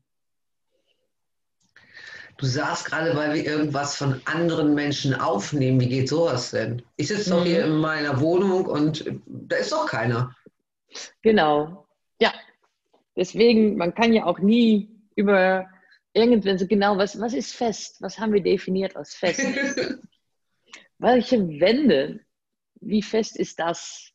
[2.38, 5.80] Du sagst gerade, weil wir irgendwas von anderen Menschen aufnehmen.
[5.80, 6.84] Wie geht sowas denn?
[6.96, 7.72] Ich sitze doch hier mhm.
[7.74, 10.36] in meiner Wohnung und da ist doch keiner.
[11.24, 11.88] Genau.
[12.20, 12.34] Ja.
[13.16, 15.68] Deswegen, man kann ja auch nie über
[16.18, 18.02] irgendwann so genau, was, was ist fest?
[18.02, 19.40] Was haben wir definiert als fest?
[20.98, 22.26] Welche Wände?
[22.82, 24.12] Wie fest ist das?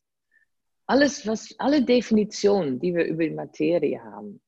[0.87, 4.43] Alles, was, alle Definitionen, die wir über die Materie haben,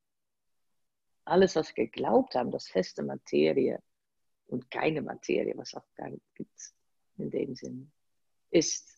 [1.24, 3.80] alles, was wir geglaubt haben, dass feste Materie
[4.46, 6.74] und keine Materie, was auch gar nicht gibt
[7.16, 7.92] in dem Sinn,
[8.50, 8.90] ist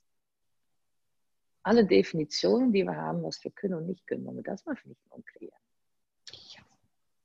[1.63, 4.77] alle Definitionen, die wir haben, was wir können und nicht können, wenn wir das mal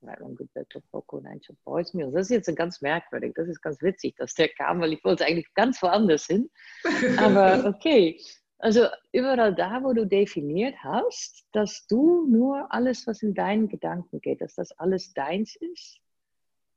[0.02, 2.12] vernichten und kreieren.
[2.12, 5.24] Das ist jetzt ganz merkwürdig, das ist ganz witzig, dass der kam, weil ich wollte
[5.24, 6.50] eigentlich ganz woanders hin.
[7.18, 8.20] Aber okay,
[8.58, 14.20] also überall da, wo du definiert hast, dass du nur alles, was in deinen Gedanken
[14.20, 16.02] geht, dass das alles deins ist,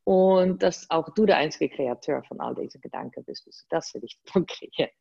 [0.05, 3.45] und dass auch du der einzige Kreateur von all diesen Gedanken bist.
[3.47, 4.91] Also das will ich von kreieren.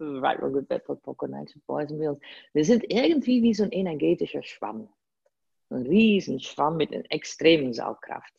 [0.00, 1.14] Right Wrong Good Bad Poco
[1.66, 2.18] Boys and Girls.
[2.54, 4.88] Wir sind irgendwie wie so ein energetischer Schwamm.
[5.72, 8.32] Ein riesen Schwamm mit einer extremen Saugkraft.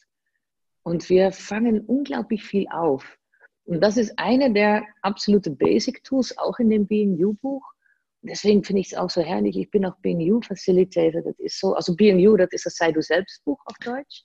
[0.83, 3.17] Und wir fangen unglaublich viel auf.
[3.65, 7.63] Und das ist eine der absoluten Basic Tools, auch in dem Being You Buch.
[8.21, 9.57] Deswegen finde ich es auch so herrlich.
[9.57, 11.21] Ich bin auch Being You Facilitator.
[11.21, 14.23] Das ist so, also You, das ist das Sei du selbst Buch auf Deutsch.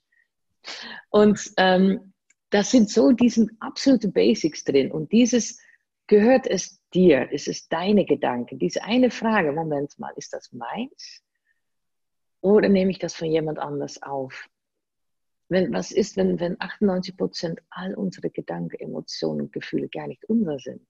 [1.09, 2.13] Und ähm,
[2.49, 4.91] das sind so diese absolute Basics drin.
[4.91, 5.59] Und dieses
[6.07, 8.57] gehört es dir, ist es deine Gedanken.
[8.57, 11.23] Diese eine Frage, Moment mal, ist das meins?
[12.41, 14.49] Oder nehme ich das von jemand anders auf?
[15.49, 20.23] Wenn, was ist, wenn, wenn 98 Prozent all unsere Gedanken, Emotionen und Gefühle gar nicht
[20.25, 20.87] unser sind?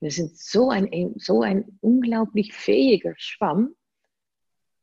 [0.00, 3.74] Wir sind so ein, so ein unglaublich fähiger Schwamm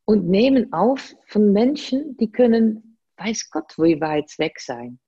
[0.06, 5.00] und nehmen auf von Menschen, die können, weiß Gott, wie weit weg sein.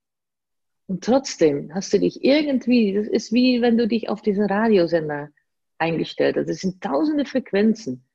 [0.86, 5.30] Und trotzdem hast du dich irgendwie, das ist wie wenn du dich auf diesen Radiosender
[5.78, 6.48] eingestellt hast.
[6.48, 8.05] Das sind tausende Frequenzen.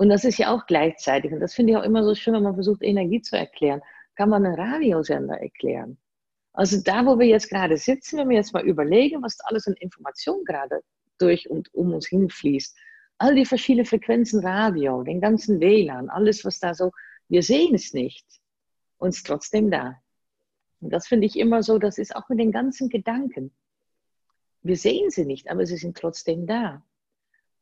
[0.00, 1.30] Und das ist ja auch gleichzeitig.
[1.30, 3.82] Und das finde ich auch immer so schön, wenn man versucht, Energie zu erklären
[4.14, 5.98] kann man einen Radiosender erklären.
[6.54, 9.74] Also da, wo wir jetzt gerade sitzen, wenn wir jetzt mal überlegen, was alles an
[9.74, 10.80] Information gerade
[11.18, 12.74] durch und um uns hinfließt,
[13.18, 16.92] all die verschiedenen Frequenzen Radio, den ganzen WLAN, alles, was da so,
[17.28, 18.26] wir sehen es nicht,
[18.96, 19.98] uns trotzdem da.
[20.80, 23.52] Und das finde ich immer so, das ist auch mit den ganzen Gedanken.
[24.62, 26.82] Wir sehen sie nicht, aber sie sind trotzdem da.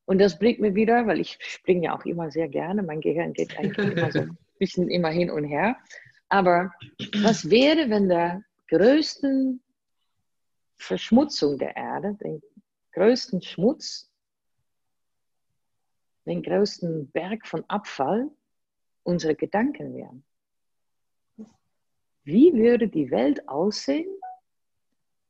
[0.09, 3.35] Und das bringt mir wieder, weil ich springe ja auch immer sehr gerne, mein Gehirn
[3.35, 5.77] geht eigentlich immer so ein bisschen immer hin und her.
[6.31, 6.73] Aber
[7.21, 9.61] was wäre, wenn der größten
[10.79, 12.43] Verschmutzung der Erde, den
[12.93, 14.11] größten Schmutz,
[16.25, 18.31] den größten Berg von Abfall
[19.03, 20.25] unsere Gedanken wären?
[22.25, 24.09] Wie würde die Welt aussehen,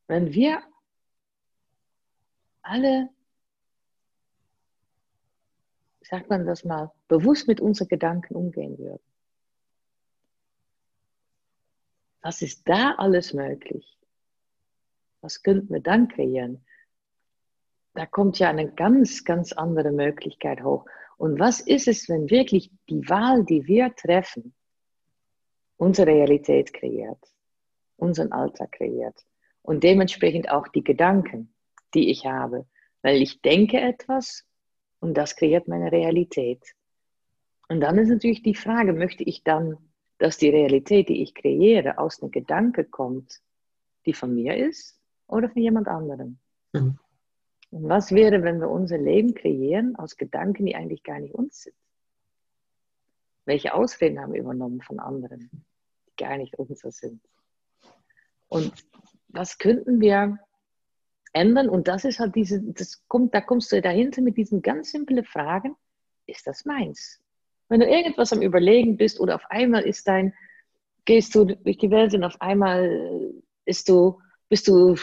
[0.07, 0.63] wenn wir
[2.63, 3.09] alle,
[6.09, 9.03] sagt man das mal, bewusst mit unseren Gedanken umgehen würden?
[12.23, 13.99] Was ist da alles möglich?
[15.21, 16.65] Was könnten wir dann kreieren?
[17.95, 20.87] Da kommt ja eine ganz, ganz andere Möglichkeit hoch.
[21.19, 24.55] Und was ist es, wenn wirklich die Wahl, die wir treffen,
[25.77, 27.23] unsere Realität kreiert,
[27.97, 29.27] unseren Alltag kreiert
[29.63, 31.53] und dementsprechend auch die Gedanken,
[31.95, 32.67] die ich habe,
[33.03, 34.48] weil ich denke etwas
[35.01, 36.75] und das kreiert meine Realität.
[37.69, 39.77] Und dann ist natürlich die Frage, möchte ich dann
[40.19, 43.41] dass die Realität, die ich kreiere, aus einem Gedanke kommt,
[44.05, 46.39] die von mir ist oder von jemand anderem.
[46.73, 46.99] Mhm.
[47.71, 51.63] Und was wäre, wenn wir unser Leben kreieren aus Gedanken, die eigentlich gar nicht uns
[51.63, 51.77] sind?
[53.45, 55.51] Welche Ausreden haben wir übernommen von anderen,
[56.09, 57.21] die gar nicht unser sind?
[58.49, 58.73] Und
[59.29, 60.39] was könnten wir
[61.39, 61.69] ändern?
[61.69, 65.25] Und das ist halt diese, das kommt, da kommst du dahinter mit diesen ganz simplen
[65.25, 65.77] Fragen.
[66.27, 67.21] Ist das meins?
[67.69, 70.35] Wenn du irgendwas am Überlegen bist oder auf einmal ist dein,
[71.05, 73.33] gehst du durch die Welt und auf einmal
[73.65, 74.97] ist du, bist du,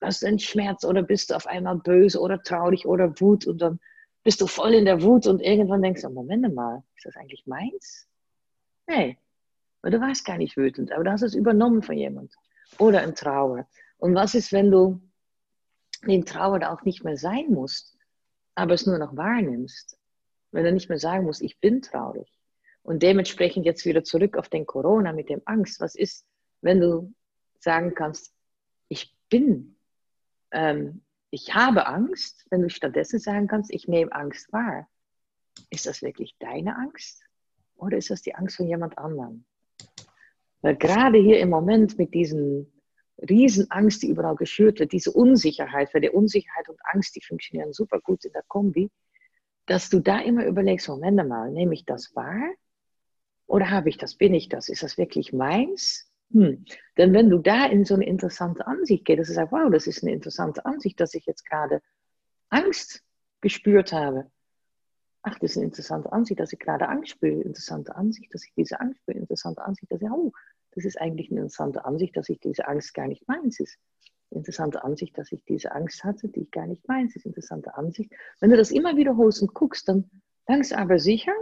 [0.00, 3.60] hast du einen Schmerz oder bist du auf einmal böse oder traurig oder Wut und
[3.62, 3.80] dann
[4.22, 7.46] bist du voll in der Wut und irgendwann denkst du, Moment mal, ist das eigentlich
[7.46, 8.06] meins?
[8.86, 9.16] Nee,
[9.82, 12.34] weil du warst gar nicht wütend, aber du hast es übernommen von jemand.
[12.78, 13.66] Oder in Trauer.
[13.98, 15.00] Und was ist, wenn du
[16.06, 17.96] in Trauer da auch nicht mehr sein musst,
[18.54, 20.00] aber es nur noch wahrnimmst?
[20.52, 22.32] wenn er nicht mehr sagen muss, ich bin traurig.
[22.82, 25.80] Und dementsprechend jetzt wieder zurück auf den Corona mit dem Angst.
[25.80, 26.26] Was ist,
[26.60, 27.12] wenn du
[27.58, 28.32] sagen kannst,
[28.88, 29.76] ich bin,
[30.50, 34.88] ähm, ich habe Angst, wenn du stattdessen sagen kannst, ich nehme Angst wahr.
[35.68, 37.22] Ist das wirklich deine Angst
[37.76, 39.44] oder ist das die Angst von jemand anderem?
[40.62, 42.72] Weil gerade hier im Moment mit diesen
[43.28, 48.00] Riesenangst, die überall geschürt wird, diese Unsicherheit, weil die Unsicherheit und Angst, die funktionieren super
[48.00, 48.90] gut in der Kombi,
[49.66, 52.50] dass du da immer überlegst, Moment mal, nehme ich das wahr?
[53.46, 54.68] Oder habe ich das, bin ich das?
[54.68, 56.10] Ist das wirklich meins?
[56.32, 56.64] Hm.
[56.96, 59.86] Denn wenn du da in so eine interessante Ansicht gehst, dass du sagst, wow, das
[59.86, 61.82] ist eine interessante Ansicht, dass ich jetzt gerade
[62.48, 63.02] Angst
[63.40, 64.30] gespürt habe.
[65.22, 67.42] Ach, das ist eine interessante Ansicht, dass ich gerade Angst spüre.
[67.42, 69.18] Interessante Ansicht, dass ich diese Angst spüre.
[69.18, 70.32] Interessante Ansicht, dass ich, oh,
[70.72, 73.78] das ist eigentlich eine interessante Ansicht, dass ich diese Angst gar nicht meins ist
[74.30, 77.06] interessante Ansicht, dass ich diese Angst hatte, die ich gar nicht meine.
[77.06, 78.12] Das ist interessante Ansicht.
[78.38, 80.08] Wenn du das immer wiederholst und guckst, dann
[80.46, 81.32] langsam aber sicher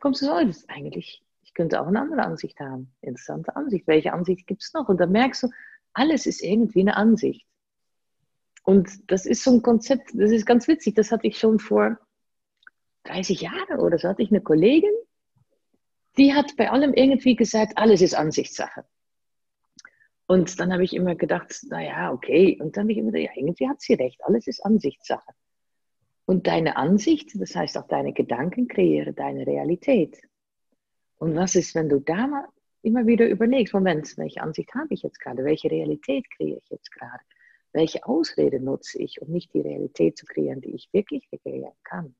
[0.00, 2.92] kommst du so, das ist eigentlich, ich könnte auch eine andere Ansicht haben.
[3.00, 3.86] Interessante Ansicht.
[3.86, 4.88] Welche Ansicht gibt es noch?
[4.88, 5.48] Und dann merkst du,
[5.94, 7.46] alles ist irgendwie eine Ansicht.
[8.64, 11.98] Und das ist so ein Konzept, das ist ganz witzig, das hatte ich schon vor
[13.04, 14.92] 30 Jahren oder so, hatte ich eine Kollegin,
[16.16, 18.84] die hat bei allem irgendwie gesagt, alles ist Ansichtssache.
[20.26, 22.58] Und dann habe ich immer gedacht, naja, okay.
[22.60, 25.32] Und dann habe ich immer gedacht, ja, irgendwie hat sie recht, alles ist Ansichtssache.
[26.24, 30.22] Und deine Ansicht, das heißt auch deine Gedanken kreieren deine Realität.
[31.16, 32.48] Und was ist, wenn du da mal
[32.82, 35.44] immer wieder überlegst, Moment, welche Ansicht habe ich jetzt gerade?
[35.44, 37.22] Welche Realität kreiere ich jetzt gerade?
[37.72, 42.14] Welche Ausrede nutze ich, um nicht die Realität zu kreieren, die ich wirklich kreieren kann?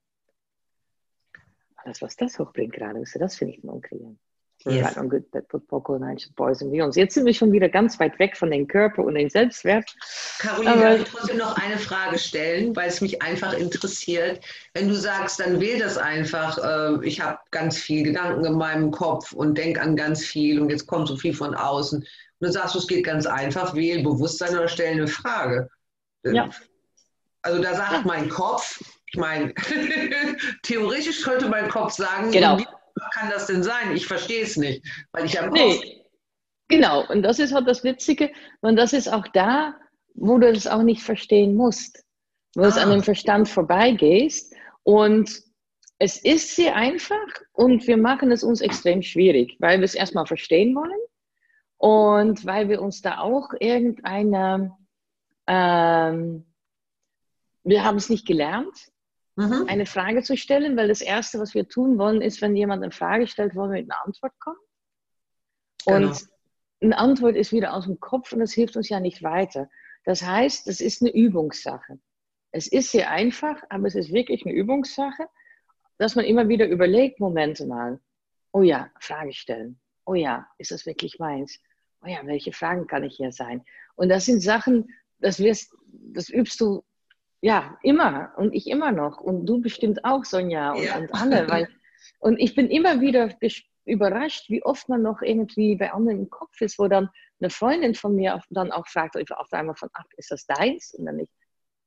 [1.84, 4.18] Alles, was das hochbringt gerade, das finde ich nun kreieren.
[4.66, 4.96] Yes.
[4.96, 6.96] Right good.
[6.96, 9.94] Jetzt sind wir schon wieder ganz weit weg von dem Körper und dem Selbstwert.
[10.38, 14.40] Caroline, Aber, darf ich trotzdem noch eine Frage stellen, weil es mich einfach interessiert.
[14.72, 16.56] Wenn du sagst, dann wähl das einfach.
[16.56, 20.70] Äh, ich habe ganz viel Gedanken in meinem Kopf und denke an ganz viel und
[20.70, 21.98] jetzt kommt so viel von außen.
[21.98, 22.08] Und
[22.40, 25.68] du sagst, es geht ganz einfach, wähl Bewusstsein oder stell eine Frage.
[26.24, 26.48] Ja.
[27.44, 29.54] Also da sagt mein Kopf, ich meine,
[30.62, 32.58] theoretisch könnte mein Kopf sagen, genau
[33.12, 33.94] kann das denn sein?
[33.94, 36.00] Ich verstehe es nicht, weil ich habe nee.
[36.68, 38.30] Genau, und das ist halt das Witzige.
[38.60, 39.74] Und das ist auch da,
[40.14, 42.02] wo du das auch nicht verstehen musst.
[42.54, 42.82] Wo du ah.
[42.82, 44.54] an dem Verstand vorbeigehst.
[44.82, 45.42] Und
[45.98, 47.14] es ist sehr einfach
[47.52, 50.90] und wir machen es uns extrem schwierig, weil wir es erstmal verstehen wollen
[51.78, 54.76] und weil wir uns da auch irgendeine,
[55.46, 56.44] ähm,
[57.64, 58.92] wir haben es nicht gelernt
[59.36, 59.66] mhm.
[59.68, 62.92] eine Frage zu stellen, weil das Erste, was wir tun wollen, ist, wenn jemand eine
[62.92, 64.58] Frage stellt, wollen wir mit einer Antwort kommen.
[65.86, 66.08] Genau.
[66.08, 66.28] Und
[66.80, 69.68] eine Antwort ist wieder aus dem Kopf und das hilft uns ja nicht weiter.
[70.04, 71.98] Das heißt, es ist eine Übungssache.
[72.50, 75.26] Es ist sehr einfach, aber es ist wirklich eine Übungssache,
[75.98, 78.00] dass man immer wieder überlegt, Momente mal,
[78.52, 79.80] oh ja, Frage stellen.
[80.04, 81.58] Oh ja, ist das wirklich meins?
[82.02, 83.64] Oh ja, welche Fragen kann ich hier sein?
[83.96, 86.84] Und das sind Sachen, das, wirst, das übst du
[87.44, 88.32] ja, immer.
[88.38, 89.20] Und ich immer noch.
[89.20, 90.96] Und du bestimmt auch, Sonja und, ja.
[90.96, 91.46] und alle.
[91.46, 91.68] Weil,
[92.18, 93.28] und ich bin immer wieder
[93.84, 97.94] überrascht, wie oft man noch irgendwie bei anderen im Kopf ist, wo dann eine Freundin
[97.94, 100.94] von mir dann auch fragt, auf einmal von, ach, ist das deins?
[100.94, 101.30] Und dann nicht,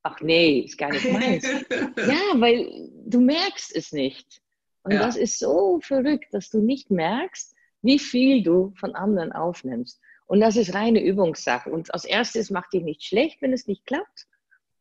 [0.04, 1.44] ach nee, ist gar nicht meins.
[1.72, 4.44] ja, weil du merkst es nicht.
[4.84, 5.00] Und ja.
[5.00, 10.00] das ist so verrückt, dass du nicht merkst, wie viel du von anderen aufnimmst.
[10.28, 11.72] Und das ist reine Übungssache.
[11.72, 14.28] Und als erstes macht dich nicht schlecht, wenn es nicht klappt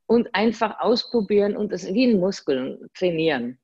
[0.07, 3.59] und einfach ausprobieren und es wie ein Muskel trainieren.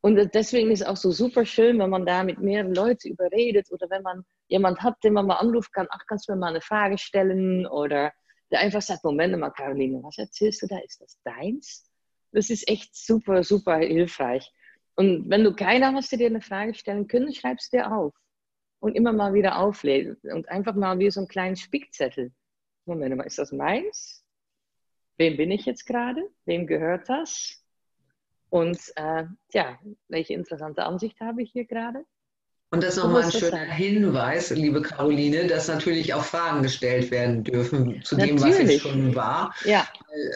[0.00, 3.70] Und deswegen ist es auch so super schön, wenn man da mit mehreren Leuten überredet
[3.70, 6.48] oder wenn man jemand hat, den man mal anrufen kann, ach, kannst du mir mal
[6.48, 8.12] eine Frage stellen oder
[8.50, 10.78] der einfach sagt, Moment mal, Caroline, was erzählst du da?
[10.78, 11.88] Ist das deins?
[12.32, 14.52] Das ist echt super, super hilfreich.
[14.96, 18.12] Und wenn du keiner hast, der dir eine Frage stellen können, schreibst du dir auf.
[18.80, 20.18] Und immer mal wieder auflesen.
[20.32, 22.32] Und einfach mal wie so einen kleinen Spickzettel.
[22.84, 24.21] Moment mal, ist das meins?
[25.22, 27.62] Wem bin ich jetzt gerade, wem gehört das
[28.50, 32.04] und äh, ja, welche interessante Ansicht habe ich hier gerade.
[32.70, 37.44] Und das ist nochmal ein schöner Hinweis, liebe Caroline, dass natürlich auch Fragen gestellt werden
[37.44, 38.42] dürfen zu natürlich.
[38.42, 39.54] dem, was jetzt schon war.
[39.64, 39.86] Ja.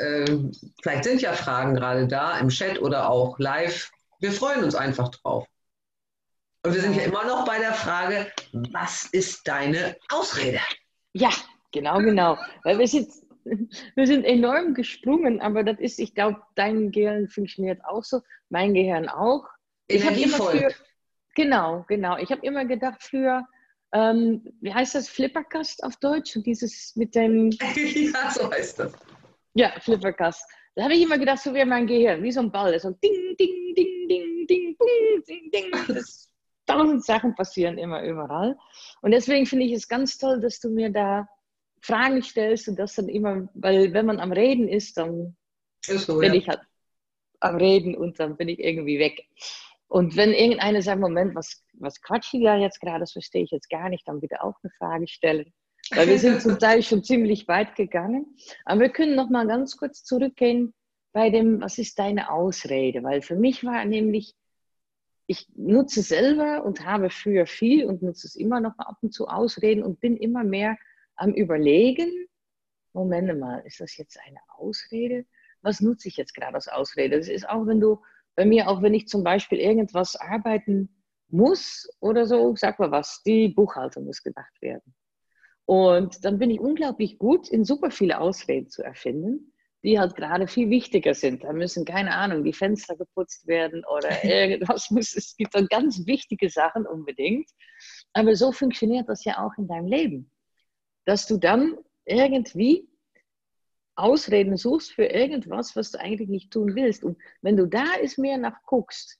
[0.01, 0.38] Äh,
[0.83, 3.90] vielleicht sind ja Fragen gerade da im Chat oder auch live.
[4.20, 5.49] Wir freuen uns einfach drauf.
[6.62, 10.61] Und wir sind ja immer noch bei der Frage, was ist deine Ausrede?
[11.12, 11.31] Ja,
[11.72, 12.38] genau, genau.
[12.62, 13.09] Weil wir sind
[13.94, 18.74] wir sind enorm gesprungen, aber das ist, ich glaube, dein Gehirn funktioniert auch so, mein
[18.74, 19.44] Gehirn auch.
[19.88, 20.72] Ich habe immer früher,
[21.35, 22.16] genau, genau.
[22.18, 23.46] Ich habe immer gedacht früher,
[23.92, 26.37] ähm, wie heißt das, Flipperkast auf Deutsch?
[26.37, 27.50] Und dieses mit dem.
[27.74, 28.92] ja, so heißt das.
[29.54, 30.44] Ja, Flipperkast.
[30.74, 33.37] Da habe ich immer gedacht, so wie mein Gehirn, wie so ein Ball, so ding,
[33.38, 35.70] ding, ding, ding, ding, boom, ding, ding.
[35.88, 36.28] Das,
[36.66, 38.59] tausend Sachen passieren immer überall.
[39.00, 41.28] Und deswegen finde ich es ganz toll, dass du mir da
[41.87, 45.37] Fragen stellst und das dann immer, weil wenn man am Reden ist, dann
[45.87, 46.38] ist so, bin ja.
[46.38, 46.61] ich halt
[47.40, 49.25] am Reden und dann bin ich irgendwie weg.
[49.88, 53.53] Und wenn irgendeiner sagt, Moment, was, was quatscht die da jetzt gerade, das verstehe ich
[53.53, 55.53] jetzt gar nicht, dann bitte auch eine Frage stellen.
[55.94, 58.37] Weil wir sind zum Teil schon ziemlich weit gegangen.
[58.64, 60.75] Aber wir können noch mal ganz kurz zurückgehen
[61.12, 63.05] bei dem, was ist deine Ausrede?
[63.05, 64.35] Weil für mich war nämlich,
[65.29, 69.29] ich nutze selber und habe früher viel und nutze es immer noch ab und zu
[69.29, 70.77] Ausreden und bin immer mehr
[71.16, 72.11] am Überlegen,
[72.92, 75.26] Moment mal, ist das jetzt eine Ausrede?
[75.62, 77.19] Was nutze ich jetzt gerade als Ausrede?
[77.19, 78.00] Das ist auch, wenn du,
[78.35, 80.88] bei mir, auch wenn ich zum Beispiel irgendwas arbeiten
[81.29, 84.94] muss oder so, sag mal was, die Buchhaltung muss gedacht werden.
[85.64, 89.52] Und dann bin ich unglaublich gut, in super viele Ausreden zu erfinden,
[89.83, 91.44] die halt gerade viel wichtiger sind.
[91.44, 95.17] Da müssen, keine Ahnung, die Fenster geputzt werden oder irgendwas muss.
[95.17, 97.50] Es gibt dann ganz wichtige Sachen unbedingt.
[98.12, 100.31] Aber so funktioniert das ja auch in deinem Leben
[101.07, 102.87] dass du dann irgendwie
[103.94, 107.02] Ausreden suchst für irgendwas, was du eigentlich nicht tun willst.
[107.02, 109.19] Und wenn du da ist mehr nach guckst,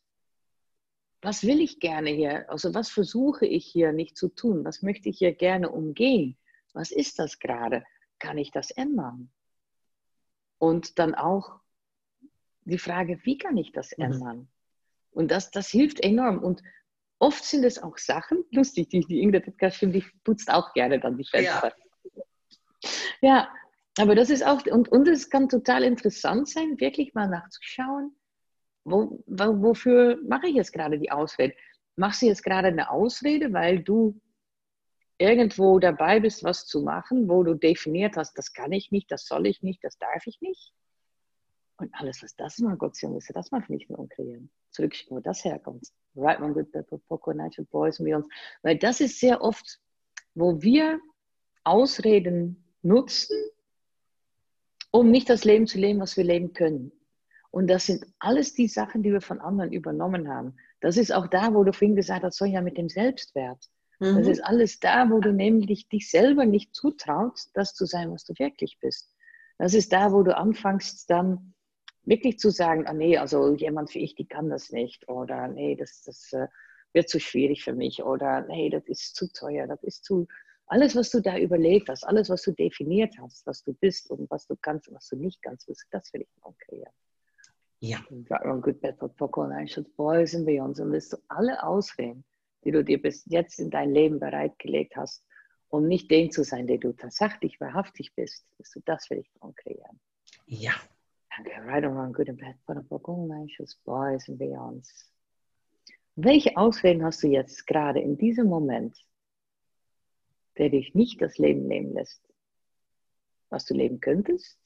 [1.23, 2.51] was will ich gerne hier?
[2.51, 4.67] Also was versuche ich hier nicht zu tun?
[4.67, 6.37] Was möchte ich hier gerne umgehen?
[6.77, 7.85] was ist das gerade?
[8.19, 9.33] Kann ich das ändern?
[10.59, 11.59] Und dann auch
[12.65, 14.05] die Frage, wie kann ich das mhm.
[14.05, 14.49] ändern?
[15.11, 16.39] Und das, das hilft enorm.
[16.39, 16.63] Und
[17.19, 21.25] oft sind es auch Sachen, lustig, die, die Ingrid die putzt auch gerne dann die
[21.25, 21.73] Fenster.
[22.15, 22.93] Ja.
[23.21, 23.49] ja,
[23.99, 28.15] aber das ist auch, und, und es kann total interessant sein, wirklich mal nachzuschauen,
[28.85, 31.55] wo, wo, wofür mache ich jetzt gerade die Ausrede?
[31.97, 34.21] Machst du jetzt gerade eine Ausrede, weil du
[35.19, 39.27] irgendwo dabei bist, was zu machen, wo du definiert hast, das kann ich nicht, das
[39.27, 40.75] soll ich nicht, das darf ich nicht?
[41.79, 44.51] Und alles, was das mal Gott sei ist, das mal nicht mehr umkreieren.
[44.77, 45.89] Zurückschicken, wo das herkommt.
[46.15, 48.29] Right one good pepper, Poco, Natural Boys und Beyonds.
[48.63, 49.81] Weil das ist sehr oft,
[50.35, 51.01] wo wir
[51.65, 53.37] Ausreden nutzen,
[54.91, 56.93] um nicht das Leben zu leben, was wir leben können.
[57.51, 60.57] Und das sind alles die Sachen, die wir von anderen übernommen haben.
[60.81, 63.65] Das ist auch da, wo du vorhin gesagt hast, Sonja, mit dem Selbstwert.
[63.99, 64.19] Mhm.
[64.19, 68.25] Das ist alles da, wo du nämlich dich selber nicht zutraust, das zu sein, was
[68.25, 69.15] du wirklich bist.
[69.59, 71.55] Das ist da, wo du anfängst dann
[72.07, 75.09] wirklich zu sagen, ah nee, also jemand wie ich, die kann das nicht.
[75.09, 76.47] Oder nee, das, das äh,
[76.93, 78.03] wird zu schwierig für mich.
[78.03, 80.27] Oder nee, das ist zu teuer, das ist zu,
[80.67, 84.31] alles, was du da überlegt hast, alles, was du definiert hast, was du bist und
[84.31, 86.93] was du kannst und was du nicht kannst, das will ich noch kreieren.
[87.81, 87.99] Ja.
[88.31, 90.81] Right good bad for popcorn, should boys and beyond.
[90.81, 92.25] Und wirst du alle Ausreden,
[92.65, 95.27] die du dir bis jetzt in dein Leben bereitgelegt hast,
[95.69, 99.31] um nicht den zu sein, der du tatsächlich wahrhaftig bist, wirst du das will ich
[99.41, 100.01] noch kreieren.
[100.47, 100.73] Ja.
[101.37, 101.67] Danke.
[101.67, 104.87] Right around good and bad for the popcorn, I should boys and beyond.
[106.17, 108.97] Welche Ausreden hast du jetzt gerade in diesem Moment,
[110.57, 112.23] der dich nicht das Leben nehmen lässt,
[113.51, 114.59] was du leben könntest,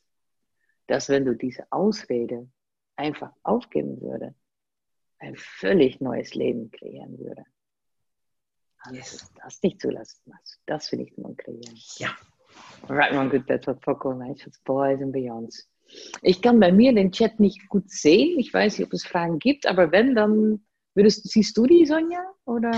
[0.87, 2.49] dass wenn du diese Ausrede
[2.97, 4.35] einfach aufgeben würde,
[5.19, 7.45] ein völlig neues Leben kreieren würde.
[8.93, 9.31] yes.
[9.43, 11.77] das nicht zulassen hast, das will ich nur kreieren.
[11.99, 12.17] Ja.
[12.89, 14.13] Right, one good bed for Poco,
[14.65, 15.70] boys and beyonds.
[16.23, 18.39] Ich kann bei mir den Chat nicht gut sehen.
[18.39, 20.61] Ich weiß nicht, ob es Fragen gibt, aber wenn, dann
[20.95, 22.23] würdest, siehst du die, Sonja?
[22.45, 22.73] Oder?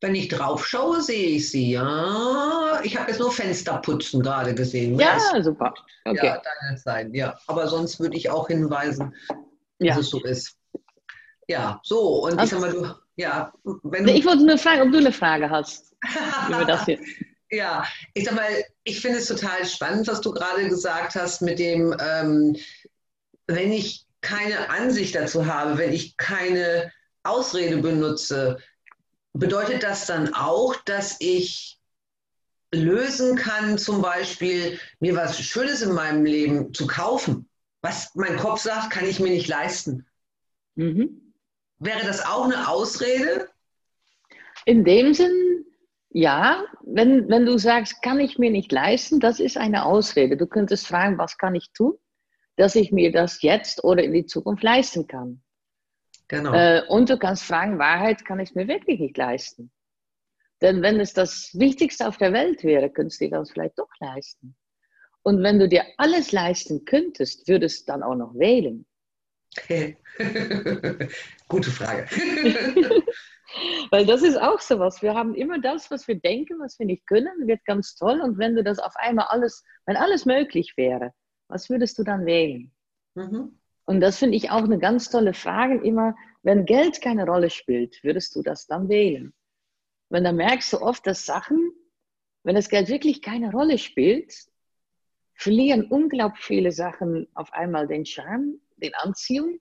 [0.00, 2.80] Wenn ich drauf schaue, sehe ich sie, ja.
[2.82, 4.98] Ich habe jetzt nur Fensterputzen gerade gesehen.
[4.98, 5.74] Ja, ja super.
[6.04, 6.26] Okay.
[6.26, 7.38] Ja, dann sein, ja.
[7.46, 9.14] Aber sonst würde ich auch hinweisen,
[9.78, 9.94] ja.
[9.94, 10.56] dass es so ist.
[11.48, 12.24] Ja, so.
[12.24, 13.52] Und ich sag mal, du, ja,
[13.82, 15.96] wenn du, Ich wollte nur fragen, ob du eine Frage hast
[16.48, 16.98] über das hier.
[17.50, 18.48] Ja, ich sag mal,
[18.84, 22.56] ich finde es total spannend, was du gerade gesagt hast mit dem, ähm,
[23.46, 26.92] wenn ich keine Ansicht dazu habe, wenn ich keine
[27.22, 28.58] Ausrede benutze,
[29.32, 31.78] bedeutet das dann auch, dass ich
[32.72, 37.48] lösen kann, zum Beispiel mir was Schönes in meinem Leben zu kaufen?
[37.80, 40.06] Was mein Kopf sagt, kann ich mir nicht leisten.
[40.74, 41.32] Mhm.
[41.78, 43.48] Wäre das auch eine Ausrede?
[44.64, 45.55] In dem Sinn,
[46.16, 46.64] ja.
[46.82, 50.36] Wenn, wenn du sagst, kann ich mir nicht leisten, das ist eine Ausrede.
[50.36, 51.94] Du könntest fragen, was kann ich tun,
[52.56, 55.42] dass ich mir das jetzt oder in die Zukunft leisten kann.
[56.28, 56.54] Genau.
[56.54, 59.70] Äh, und du kannst fragen, Wahrheit kann ich mir wirklich nicht leisten.
[60.62, 63.90] Denn wenn es das Wichtigste auf der Welt wäre, könntest du dir das vielleicht doch
[64.00, 64.56] leisten.
[65.22, 68.86] Und wenn du dir alles leisten könntest, würdest du dann auch noch wählen?
[71.48, 72.06] Gute Frage.
[73.90, 75.02] Weil das ist auch so was.
[75.02, 78.20] Wir haben immer das, was wir denken, was wir nicht können, wird ganz toll.
[78.20, 81.12] Und wenn du das auf einmal alles, wenn alles möglich wäre,
[81.48, 82.72] was würdest du dann wählen?
[83.14, 83.58] Mhm.
[83.84, 86.14] Und das finde ich auch eine ganz tolle Frage immer.
[86.42, 89.32] Wenn Geld keine Rolle spielt, würdest du das dann wählen?
[90.08, 91.72] Wenn da merkst du oft, dass Sachen,
[92.42, 94.32] wenn das Geld wirklich keine Rolle spielt,
[95.34, 99.60] verlieren unglaublich viele Sachen auf einmal den Charme, den Anziehung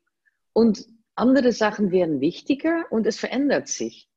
[0.54, 0.86] und
[1.16, 4.10] andere Sachen werden wichtiger und es verändert sich.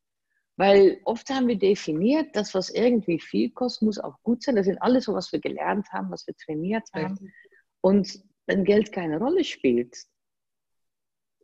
[0.56, 4.56] Weil oft haben wir definiert, das, was irgendwie viel kostet, muss auch gut sein.
[4.56, 7.32] Das sind alles so, was wir gelernt haben, was wir trainiert haben.
[7.80, 9.96] Und wenn Geld keine Rolle spielt,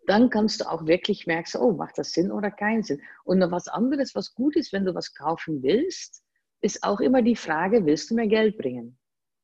[0.06, 3.00] dann kannst du auch wirklich merken, oh, macht das Sinn oder keinen Sinn.
[3.22, 6.24] Und noch was anderes, was gut ist, wenn du was kaufen willst,
[6.60, 8.98] ist auch immer die Frage, willst du mehr Geld bringen?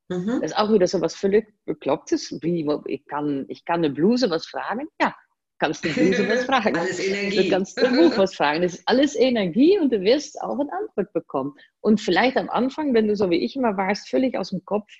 [0.08, 0.40] Mhm.
[0.40, 2.36] Das ist auch wieder so was völlig Beklopptes.
[2.42, 4.88] Wie, ich, kann, ich kann eine Bluse was fragen?
[5.00, 5.14] Ja,
[5.61, 6.76] kannst eine Bluse was fragen.
[6.76, 7.44] alles Energie.
[7.44, 8.62] Du kannst ein Buch was fragen.
[8.62, 11.54] Das ist alles Energie und du wirst auch eine Antwort bekommen.
[11.80, 14.90] Und vielleicht am Anfang, wenn du so wie ich immer warst, völlig aus dem Kopf,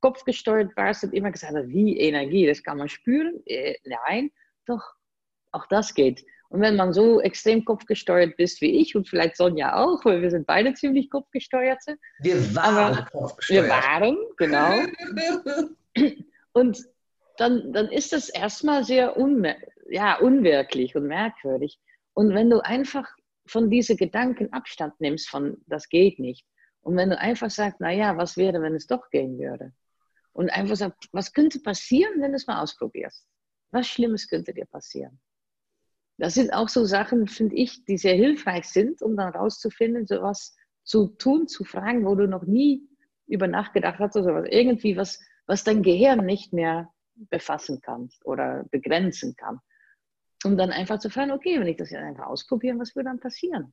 [0.00, 3.42] Kopf gesteuert warst und immer gesagt hast, wie Energie, das kann man spüren.
[3.46, 4.30] Äh, nein,
[4.66, 4.82] doch,
[5.52, 6.24] auch das geht.
[6.48, 10.30] Und wenn man so extrem kopfgesteuert bist wie ich und vielleicht Sonja auch, weil wir
[10.30, 11.98] sind beide ziemlich kopfgesteuerte.
[12.20, 13.64] Wir waren kopfgesteuert.
[13.64, 14.84] Wir waren, genau.
[16.52, 16.78] und
[17.38, 19.56] dann, dann ist das erstmal sehr unmer
[19.88, 21.78] ja, unwirklich und merkwürdig.
[22.14, 23.08] Und wenn du einfach
[23.46, 26.46] von diesen Gedanken Abstand nimmst, von das geht nicht,
[26.84, 29.72] Und wenn du einfach sagst, naja, was wäre, wenn es doch gehen würde?
[30.32, 33.26] Und einfach sagst, was könnte passieren, wenn du es mal ausprobierst?
[33.70, 35.18] Was Schlimmes könnte dir passieren?
[36.18, 40.54] Das sind auch so Sachen, finde ich, die sehr hilfreich sind, um dann rauszufinden, sowas
[40.84, 42.86] zu tun, zu fragen, wo du noch nie
[43.26, 48.64] über nachgedacht hast oder was, irgendwie was, was dein Gehirn nicht mehr befassen kann oder
[48.70, 49.60] begrenzen kann.
[50.44, 53.20] Um dann einfach zu fragen, okay, wenn ich das jetzt einfach ausprobiere, was würde dann
[53.20, 53.72] passieren?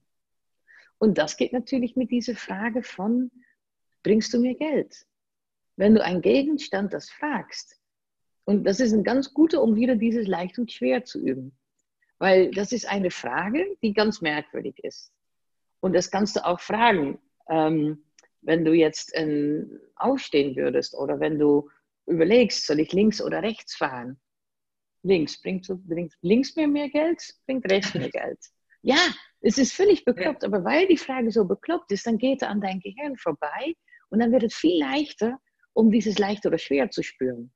[0.97, 3.31] Und das geht natürlich mit dieser Frage von,
[4.03, 5.05] bringst du mir Geld?
[5.75, 7.81] Wenn du einen Gegenstand das fragst,
[8.45, 11.57] und das ist ein ganz guter, um wieder dieses leicht und schwer zu üben.
[12.17, 15.11] Weil das ist eine Frage, die ganz merkwürdig ist.
[15.79, 17.19] Und das kannst du auch fragen,
[17.49, 18.03] ähm,
[18.41, 19.65] wenn du jetzt äh,
[19.95, 21.69] aufstehen würdest oder wenn du
[22.05, 24.19] überlegst, soll ich links oder rechts fahren?
[25.03, 28.39] Links bringt, bringt links mir mehr Geld, bringt rechts mehr Geld.
[28.83, 28.99] Ja,
[29.41, 30.49] es ist völlig bekloppt, ja.
[30.49, 33.75] aber weil die Frage so bekloppt ist, dann geht er an dein Gehirn vorbei
[34.09, 35.39] und dann wird es viel leichter,
[35.73, 37.51] um dieses leicht oder schwer zu spüren.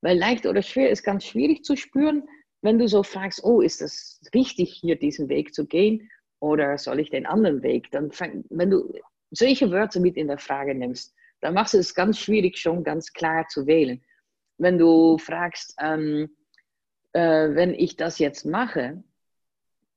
[0.00, 2.28] Weil leicht oder schwer ist ganz schwierig zu spüren,
[2.62, 6.10] wenn du so fragst, oh, ist das richtig, hier diesen Weg zu gehen
[6.40, 7.90] oder soll ich den anderen Weg?
[7.90, 8.92] Dann fang, wenn du
[9.30, 13.12] solche Wörter mit in der Frage nimmst, dann machst du es ganz schwierig, schon ganz
[13.12, 14.02] klar zu wählen.
[14.58, 16.28] Wenn du fragst, ähm,
[17.12, 19.02] äh, wenn ich das jetzt mache,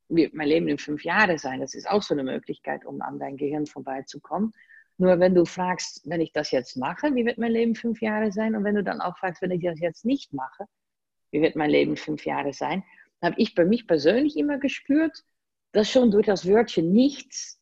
[0.10, 1.60] wird mein Leben in fünf Jahren sein.
[1.60, 4.54] Das ist auch so eine Möglichkeit, um an dein Gehirn vorbeizukommen.
[4.98, 8.32] Nur wenn du fragst, wenn ich das jetzt mache, wie wird mein Leben fünf Jahre
[8.32, 8.56] sein?
[8.56, 10.66] Und wenn du dann auch fragst, wenn ich das jetzt nicht mache,
[11.32, 12.84] wie wird mein Leben fünf Jahre sein?
[13.24, 15.24] habe ich bei mich persönlich immer gespürt,
[15.72, 17.60] dass schon durch das Wörtchen nichts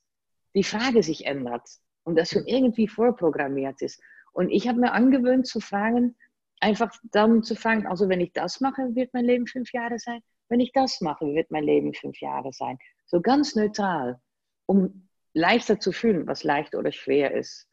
[0.55, 1.69] die Frage sich ändert
[2.03, 4.01] und das schon irgendwie vorprogrammiert ist.
[4.33, 6.17] Und ich habe mir angewöhnt zu fragen,
[6.61, 10.21] einfach dann zu fragen, also wenn ich das mache, wird mein Leben fünf Jahre sein.
[10.47, 12.77] Wenn ich das mache, wird mein Leben fünf Jahre sein.
[13.05, 14.19] So ganz neutral,
[14.65, 17.67] um leichter zu fühlen, was leicht oder schwer ist.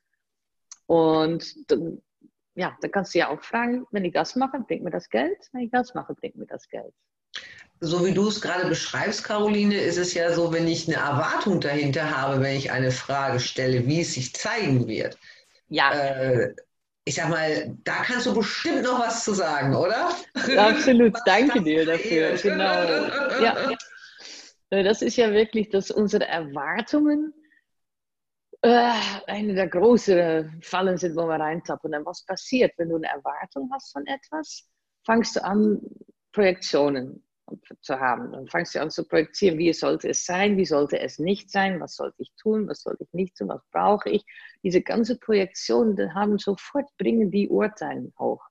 [0.86, 1.54] Und
[2.54, 5.38] ja, da kannst du ja auch fragen, wenn ich das mache, bringt mir das Geld?
[5.52, 6.92] Wenn ich das mache, bringt mir das Geld.
[7.80, 11.60] So wie du es gerade beschreibst, Caroline, ist es ja so, wenn ich eine Erwartung
[11.60, 15.16] dahinter habe, wenn ich eine Frage stelle, wie es sich zeigen wird.
[15.68, 15.92] Ja.
[15.92, 16.54] Äh,
[17.08, 20.10] ich sag mal, da kannst du bestimmt noch was zu sagen, oder?
[20.58, 22.36] Absolut, danke dir dafür.
[22.36, 22.84] Genau.
[23.42, 23.76] Ja.
[24.70, 27.32] Das ist ja wirklich, dass unsere Erwartungen
[28.60, 28.92] äh,
[29.26, 31.94] eine der großen Fallen sind, wo wir reintappen.
[31.94, 34.68] Und was passiert, wenn du eine Erwartung hast von etwas?
[35.06, 35.80] Fangst du an,
[36.32, 37.24] Projektionen
[37.80, 38.32] zu haben.
[38.32, 41.80] Dann fangst du an zu projizieren, wie sollte es sein, wie sollte es nicht sein,
[41.80, 44.24] was sollte ich tun, was sollte ich nicht tun, was brauche ich.
[44.62, 48.44] Diese ganze Projektion, die haben sofort, bringen die Urteile hoch.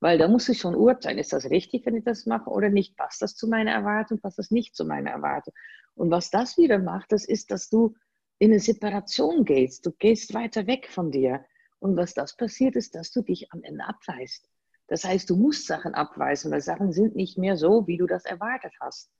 [0.00, 2.96] Weil da muss ich schon urteilen, ist das richtig, wenn ich das mache oder nicht?
[2.96, 5.54] Passt das zu meiner Erwartung, passt das nicht zu meiner Erwartung?
[5.94, 7.94] Und was das wieder macht, das ist, dass du
[8.38, 9.86] in eine Separation gehst.
[9.86, 11.44] Du gehst weiter weg von dir.
[11.78, 14.48] Und was das passiert, ist, dass du dich am Ende abweist.
[14.86, 18.24] Das heißt, du musst Sachen abweisen, weil Sachen sind nicht mehr so, wie du das
[18.24, 19.10] erwartet hast.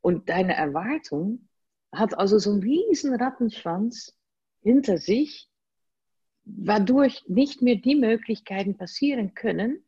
[0.00, 1.48] Und deine Erwartung
[1.92, 4.16] hat also so einen riesen Rattenschwanz
[4.60, 5.48] hinter sich,
[6.44, 9.84] wodurch nicht mehr die Möglichkeiten passieren können,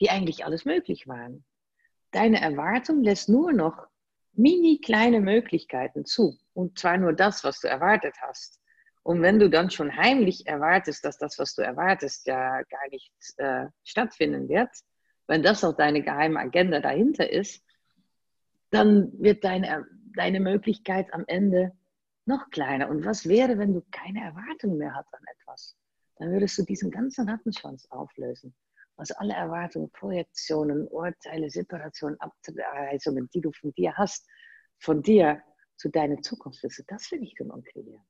[0.00, 1.44] die eigentlich alles möglich waren.
[2.10, 3.86] Deine Erwartung lässt nur noch
[4.32, 6.38] mini kleine Möglichkeiten zu.
[6.54, 8.57] Und zwar nur das, was du erwartet hast.
[9.08, 13.10] Und wenn du dann schon heimlich erwartest, dass das, was du erwartest, ja gar nicht
[13.38, 14.68] äh, stattfinden wird,
[15.26, 17.64] wenn das auch deine geheime Agenda dahinter ist,
[18.68, 21.72] dann wird deine, deine Möglichkeit am Ende
[22.26, 22.90] noch kleiner.
[22.90, 25.74] Und was wäre, wenn du keine Erwartung mehr hast an etwas?
[26.16, 28.54] Dann würdest du diesen ganzen Rattenschwanz auflösen.
[28.98, 34.28] Also alle Erwartungen, Projektionen, Urteile, Separationen, Abweisungen, die du von dir hast,
[34.80, 35.40] von dir
[35.76, 38.04] zu deiner Zukunft, das will ich dann umkreieren.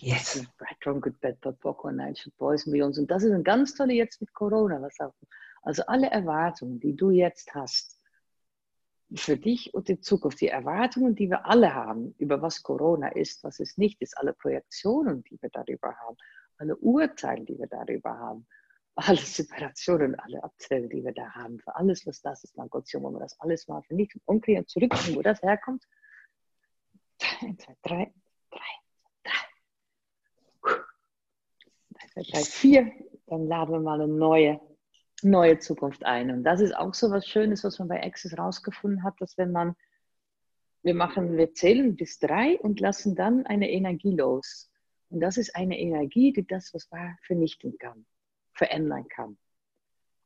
[0.00, 0.46] Yes.
[0.84, 2.98] Wrong, Good, Bad, Bad, Boko, Nigel Boys, Millions.
[2.98, 4.80] Und das ist ein ganz tolle jetzt mit Corona.
[4.80, 5.14] Was auch,
[5.62, 7.96] also alle Erwartungen, die du jetzt hast,
[9.14, 13.44] für dich und die Zukunft, die Erwartungen, die wir alle haben, über was Corona ist,
[13.44, 16.16] was es nicht ist, alle Projektionen, die wir darüber haben,
[16.58, 18.46] alle Urteile, die wir darüber haben,
[18.96, 22.92] alle Separationen, alle Abzüge, die wir da haben, für alles, was das ist, mein Gott,
[22.94, 25.84] wollen wir das alles mal vernichten, umkehren, zurückkommen, wo das herkommt.
[27.40, 28.14] Eins, zwei, drei,
[32.16, 32.92] drei, drei, vier,
[33.26, 34.60] dann laden wir mal eine neue,
[35.22, 36.30] neue Zukunft ein.
[36.30, 39.52] Und das ist auch so was Schönes, was man bei Access rausgefunden hat, dass wenn
[39.52, 39.76] man,
[40.82, 44.70] wir machen, wir zählen bis drei und lassen dann eine Energie los.
[45.08, 48.06] Und das ist eine Energie, die das, was war, vernichten kann,
[48.52, 49.36] verändern kann.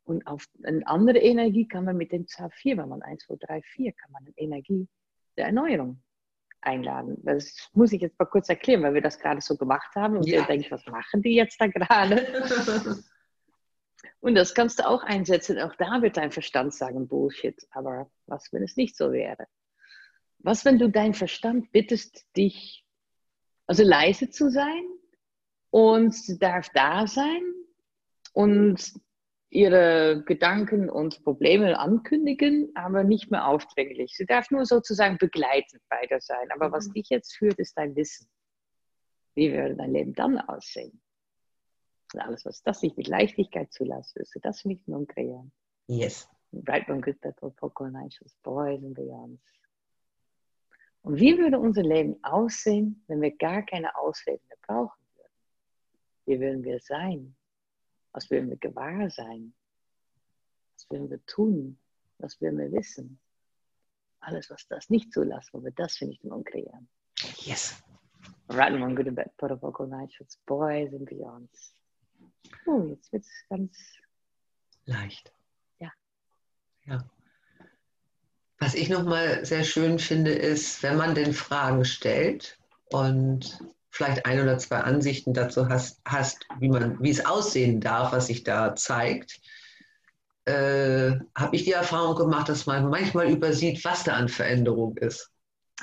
[0.04, 3.36] Und auf eine andere Energie kann man mit dem Zahl 4, wenn man 1, 2,
[3.36, 4.88] 3, 4, kann man eine Energie
[5.36, 6.02] der Erneuerung
[6.62, 7.18] einladen.
[7.22, 10.26] Das muss ich jetzt mal kurz erklären, weil wir das gerade so gemacht haben und
[10.26, 10.40] ja.
[10.40, 12.26] ihr denkt, was machen die jetzt da gerade?
[14.20, 15.58] und das kannst du auch einsetzen.
[15.58, 17.56] Auch da wird dein Verstand sagen, Bullshit.
[17.70, 19.46] Aber was, wenn es nicht so wäre?
[20.38, 22.84] Was, wenn du deinen Verstand bittest, dich,
[23.66, 24.84] also leise zu sein
[25.70, 27.42] und darf da sein
[28.32, 28.92] und
[29.50, 34.16] ihre Gedanken und Probleme ankündigen, aber nicht mehr aufdringlich.
[34.16, 36.50] Sie darf nur sozusagen begleitend bei dir sein.
[36.54, 36.92] Aber was mhm.
[36.94, 38.28] dich jetzt führt, ist dein Wissen.
[39.34, 41.02] Wie würde dein Leben dann aussehen?
[42.14, 45.52] Und alles, was das nicht mit Leichtigkeit zulässt, wirst du das nicht nur kreieren.
[45.88, 46.28] Yes.
[46.66, 49.42] Right from good people, Poco Nights, Boys and Beyonds.
[51.02, 55.32] Und wie würde unser Leben aussehen, wenn wir gar keine Ausreden mehr brauchen würden?
[56.26, 57.36] Wie würden wir sein?
[58.12, 59.54] Was würden wir gewahr sein?
[60.74, 61.78] Was würden wir tun?
[62.18, 63.18] Was würden wir wissen?
[64.20, 66.88] Alles, was das nicht zulässt, wo wir das für nicht mehr kreieren.
[67.38, 67.82] Yes.
[68.48, 71.74] Right and good in bed, protocol night shoots, boys and beyonds.
[72.66, 73.78] Oh, jetzt wird es ganz
[74.84, 75.32] leicht.
[75.78, 75.92] Ja.
[76.84, 77.04] Ja.
[78.58, 82.58] Was ich nochmal sehr schön finde, ist, wenn man den Fragen stellt
[82.90, 83.58] und
[83.90, 88.28] vielleicht ein oder zwei Ansichten dazu hast, hast wie, man, wie es aussehen darf, was
[88.28, 89.40] sich da zeigt,
[90.44, 95.30] äh, habe ich die Erfahrung gemacht, dass man manchmal übersieht, was da an Veränderung ist.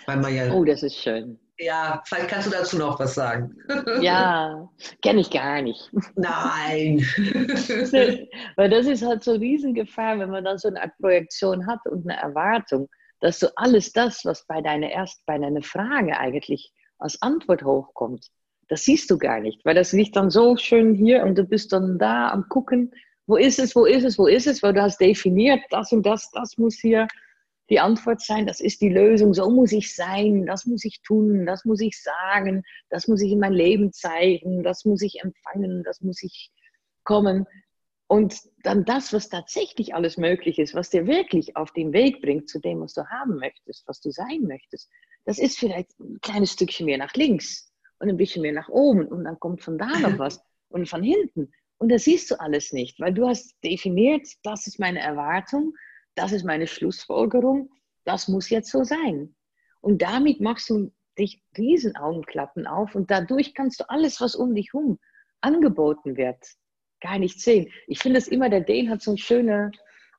[0.05, 1.39] Weil man ja, oh, das ist schön.
[1.59, 3.55] Ja, vielleicht kannst du dazu noch was sagen.
[4.01, 4.69] Ja,
[5.01, 5.89] kenne ich gar nicht.
[6.15, 6.99] Nein.
[8.55, 11.79] Weil das ist halt so eine Riesengefahr, wenn man dann so eine Art Projektion hat
[11.87, 12.89] und eine Erwartung,
[13.21, 18.27] dass du alles das, was bei deiner erst bei deiner Frage eigentlich als Antwort hochkommt,
[18.67, 21.71] das siehst du gar nicht, weil das liegt dann so schön hier und du bist
[21.71, 22.91] dann da am gucken,
[23.25, 26.05] wo ist es, wo ist es, wo ist es, weil du hast definiert, das und
[26.05, 27.07] das, das muss hier
[27.69, 31.45] die Antwort sein, das ist die Lösung, so muss ich sein, das muss ich tun,
[31.45, 35.83] das muss ich sagen, das muss ich in mein Leben zeigen, das muss ich empfangen,
[35.83, 36.51] das muss ich
[37.03, 37.45] kommen.
[38.07, 42.47] Und dann das, was tatsächlich alles möglich ist, was dir wirklich auf den Weg bringt
[42.47, 44.89] zu dem, was du haben möchtest, was du sein möchtest,
[45.27, 47.69] das ist vielleicht ein kleines Stückchen mehr nach links
[47.99, 51.03] und ein bisschen mehr nach oben und dann kommt von da noch was und von
[51.03, 51.51] hinten.
[51.77, 55.73] Und das siehst du alles nicht, weil du hast definiert, das ist meine Erwartung,
[56.15, 57.69] das ist meine Schlussfolgerung,
[58.05, 59.35] das muss jetzt so sein.
[59.81, 64.55] Und damit machst du dich riesen Augenklappen auf und dadurch kannst du alles, was um
[64.55, 64.97] dich herum
[65.41, 66.41] angeboten wird,
[67.01, 67.69] gar nicht sehen.
[67.87, 69.71] Ich finde es immer, der Dane hat so eine schöne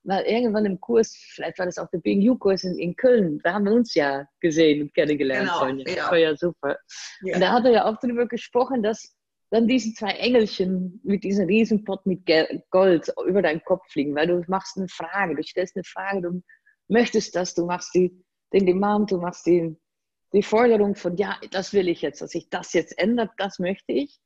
[0.09, 3.67] mal irgendwann im Kurs, vielleicht war das auch der BNU-Kurs in, in, Köln, da haben
[3.67, 5.49] wir uns ja gesehen und kennengelernt.
[5.49, 5.85] Genau, Sonja.
[5.85, 6.79] Das war ja super.
[7.23, 7.35] Ja.
[7.35, 9.15] Und da hat er ja auch darüber gesprochen, dass
[9.51, 12.23] dann diese zwei Engelchen mit diesem Riesenpott mit
[12.71, 16.43] Gold über deinen Kopf fliegen, weil du machst eine Frage, du stellst eine Frage, du
[16.89, 19.77] möchtest das, du machst die, den Demand, du machst die,
[20.33, 23.93] die Forderung von, ja, das will ich jetzt, dass sich das jetzt ändert, das möchte
[23.93, 24.19] ich.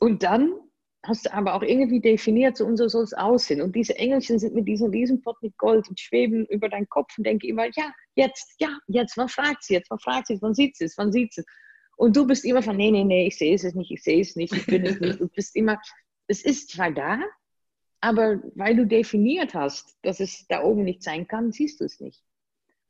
[0.00, 0.54] Und dann
[1.02, 3.62] hast du aber auch irgendwie definiert, so und so soll es aussehen.
[3.62, 7.24] Und diese Engelchen sind mit diesem Riesenpott mit Gold und schweben über deinen Kopf und
[7.24, 10.76] denke immer, ja, jetzt, ja, jetzt, wann fragt sie jetzt, wann fragt sie, wann sieht
[10.76, 11.46] sie es, wann sieht sie es.
[11.96, 14.36] Und du bist immer von, nee, nee, nee, ich sehe es nicht, ich sehe es
[14.36, 15.20] nicht, ich bin es nicht.
[15.20, 15.80] Du bist immer,
[16.26, 17.20] es ist zwar da,
[18.00, 22.00] aber weil du definiert hast, dass es da oben nicht sein kann, siehst du es
[22.00, 22.22] nicht.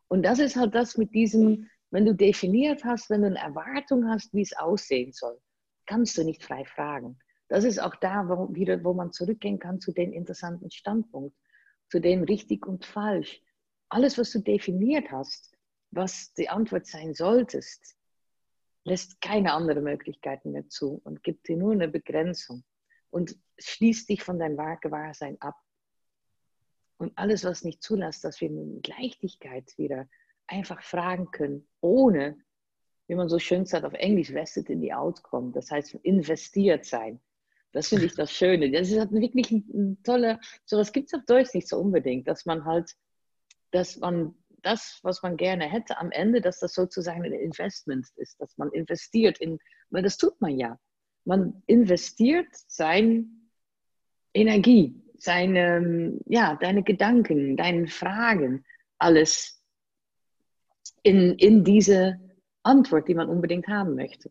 [0.09, 4.09] Und das ist halt das mit diesem, wenn du definiert hast, wenn du eine Erwartung
[4.09, 5.41] hast, wie es aussehen soll,
[5.87, 7.19] kannst du nicht frei fragen
[7.51, 11.37] das ist auch da, wo, wieder, wo man zurückgehen kann zu dem interessanten Standpunkt,
[11.89, 13.43] zu dem richtig und falsch.
[13.89, 15.59] Alles, was du definiert hast,
[15.91, 17.97] was die Antwort sein solltest,
[18.85, 22.63] lässt keine anderen Möglichkeiten mehr zu und gibt dir nur eine Begrenzung
[23.11, 25.57] und schließt dich von deinem Gewahrsein ab.
[26.99, 30.09] Und alles, was nicht zulässt, dass wir mit Leichtigkeit wieder
[30.47, 32.39] einfach fragen können, ohne,
[33.09, 37.21] wie man so schön sagt auf Englisch, vested in the outcome, das heißt investiert sein.
[37.73, 38.71] Das finde ich das Schöne.
[38.71, 42.45] Das ist halt wirklich ein, toller, sowas gibt es auf Deutsch nicht so unbedingt, dass
[42.47, 42.97] man halt,
[43.71, 48.41] dass man das, was man gerne hätte am Ende, dass das sozusagen ein Investment ist,
[48.41, 49.59] dass man investiert in,
[49.91, 50.79] weil das tut man ja.
[51.25, 53.27] Man investiert seine
[54.35, 58.65] Energie, seine, ja, deine Gedanken, deine Fragen,
[58.99, 59.63] alles
[61.03, 62.21] in, in diese
[62.63, 64.31] Antwort, die man unbedingt haben möchte.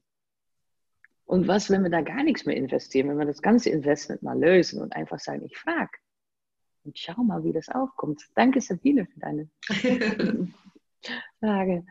[1.29, 4.39] Und was, wenn wir da gar nichts mehr investieren, wenn wir das ganze Investment mal
[4.39, 5.91] lösen und einfach sagen, ich frage
[6.83, 8.27] und schau mal, wie das aufkommt.
[8.33, 9.47] Danke, Sabine, für deine
[11.39, 11.85] Frage.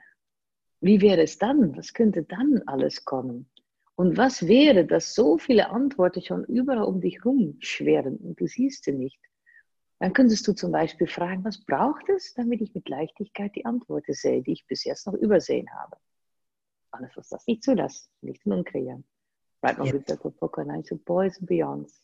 [0.80, 1.76] Wie wäre es dann?
[1.76, 3.48] Was könnte dann alles kommen?
[3.94, 8.48] Und was wäre, dass so viele Antworten schon überall um dich herum schweren und du
[8.48, 9.20] siehst sie nicht?
[10.00, 14.14] Dann könntest du zum Beispiel fragen, was braucht es, damit ich mit Leichtigkeit die Antworten
[14.14, 15.96] sehe, die ich bis jetzt noch übersehen habe?
[16.90, 19.04] Alles, was das nicht zulässt, nicht in kreieren.
[19.62, 22.02] Right, man wird to Boys and Beyonds.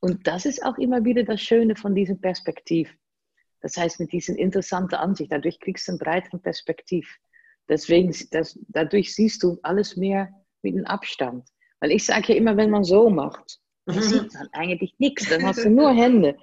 [0.00, 2.94] Und das ist auch immer wieder das Schöne von diesem Perspektiv.
[3.60, 7.08] Das heißt, mit diesen interessanten Ansicht, dadurch kriegst du einen breiteren Perspektiv.
[7.68, 10.32] Deswegen, das, dadurch siehst du alles mehr
[10.62, 11.48] mit einem Abstand.
[11.80, 14.02] Weil ich sage ja immer, wenn man so macht, dann mhm.
[14.02, 16.36] sieht man eigentlich nichts, dann hast du nur Hände.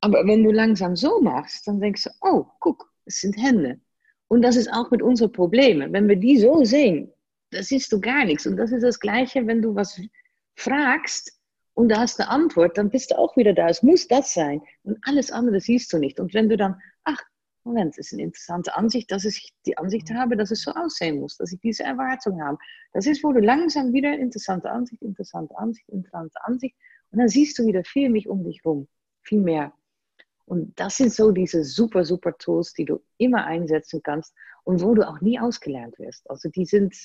[0.00, 3.80] Aber wenn du langsam so machst, dann denkst du, oh, guck, es sind Hände.
[4.28, 5.92] Und das ist auch mit unseren Problemen.
[5.92, 7.12] Wenn wir die so sehen,
[7.50, 8.46] da siehst du gar nichts.
[8.46, 10.00] Und das ist das Gleiche, wenn du was
[10.56, 11.38] fragst
[11.74, 13.68] und du hast eine Antwort, dann bist du auch wieder da.
[13.68, 14.62] Es muss das sein.
[14.82, 16.20] Und alles andere siehst du nicht.
[16.20, 17.20] Und wenn du dann, ach,
[17.64, 21.20] Moment, das ist eine interessante Ansicht, dass ich die Ansicht habe, dass es so aussehen
[21.20, 22.58] muss, dass ich diese Erwartung habe.
[22.92, 26.74] Das ist, wo du langsam wieder interessante Ansicht, interessante Ansicht, interessante Ansicht.
[27.10, 28.88] Und dann siehst du wieder viel mehr um dich rum.
[29.22, 29.72] Viel mehr.
[30.46, 34.34] Und das sind so diese super, super Tools, die du immer einsetzen kannst
[34.64, 36.28] und wo du auch nie ausgelernt wirst.
[36.30, 36.96] Also die sind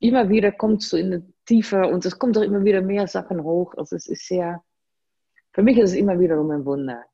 [0.00, 3.42] immer wieder, kommst du in eine Tiefe und es kommt auch immer wieder mehr Sachen
[3.42, 3.74] hoch.
[3.76, 4.62] Also es ist sehr,
[5.52, 7.04] für mich ist es immer wiederum ein Wunder.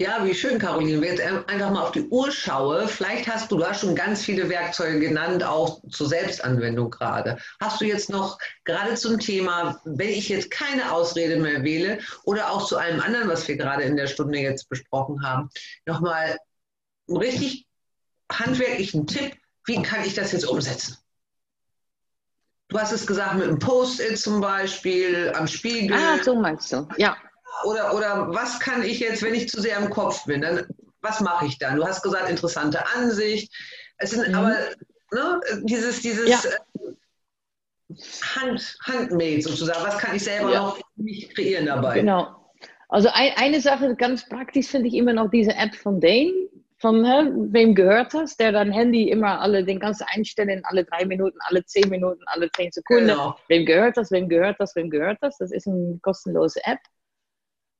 [0.00, 1.00] Ja, wie schön, Caroline.
[1.00, 3.96] Wenn ich jetzt einfach mal auf die Uhr schaue, vielleicht hast du, du hast schon
[3.96, 7.36] ganz viele Werkzeuge genannt, auch zur Selbstanwendung gerade.
[7.60, 12.52] Hast du jetzt noch gerade zum Thema, wenn ich jetzt keine Ausrede mehr wähle oder
[12.52, 15.50] auch zu einem anderen, was wir gerade in der Stunde jetzt besprochen haben,
[15.84, 16.38] nochmal
[17.08, 17.66] einen richtig
[18.30, 19.34] handwerklichen Tipp,
[19.64, 20.96] wie kann ich das jetzt umsetzen?
[22.68, 25.96] Du hast es gesagt mit einem Post-it zum Beispiel, am Spiegel.
[25.96, 27.16] Ah, so meinst du, ja.
[27.64, 30.66] Oder, oder was kann ich jetzt, wenn ich zu sehr im Kopf bin, dann
[31.00, 31.76] was mache ich dann?
[31.76, 33.52] Du hast gesagt, interessante Ansicht.
[33.98, 34.34] Es sind mhm.
[34.34, 34.56] aber
[35.12, 36.38] ne, dieses, dieses ja.
[36.38, 36.94] Äh,
[38.36, 40.60] Hand, Handmade sozusagen, was kann ich selber ja.
[40.60, 42.00] noch nicht kreieren dabei?
[42.00, 42.52] Genau.
[42.90, 46.47] Also ein, eine Sache ganz praktisch finde ich immer noch diese App von Dane,
[46.80, 50.84] von hä, wem gehört das, der dein Handy immer alle, den kannst du einstellen, alle
[50.84, 53.08] drei Minuten, alle zehn Minuten, alle zehn Sekunden.
[53.08, 53.36] Genau.
[53.48, 55.38] Wem gehört das, wem gehört das, wem gehört das?
[55.38, 56.78] Das ist eine kostenlose App.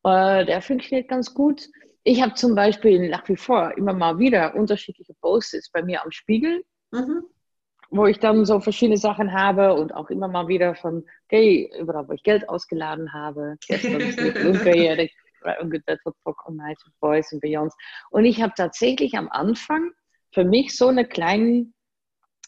[0.05, 1.69] Äh, der funktioniert ganz gut.
[2.03, 6.11] Ich habe zum Beispiel nach wie vor immer mal wieder unterschiedliche Posts bei mir am
[6.11, 7.23] Spiegel, mhm.
[7.91, 12.09] wo ich dann so verschiedene Sachen habe und auch immer mal wieder von, okay, überall,
[12.09, 13.57] wo ich Geld ausgeladen habe.
[17.01, 17.77] Boys und Beyonds.
[18.11, 19.91] Und ich habe tatsächlich am Anfang
[20.33, 21.73] für mich so eine kleine,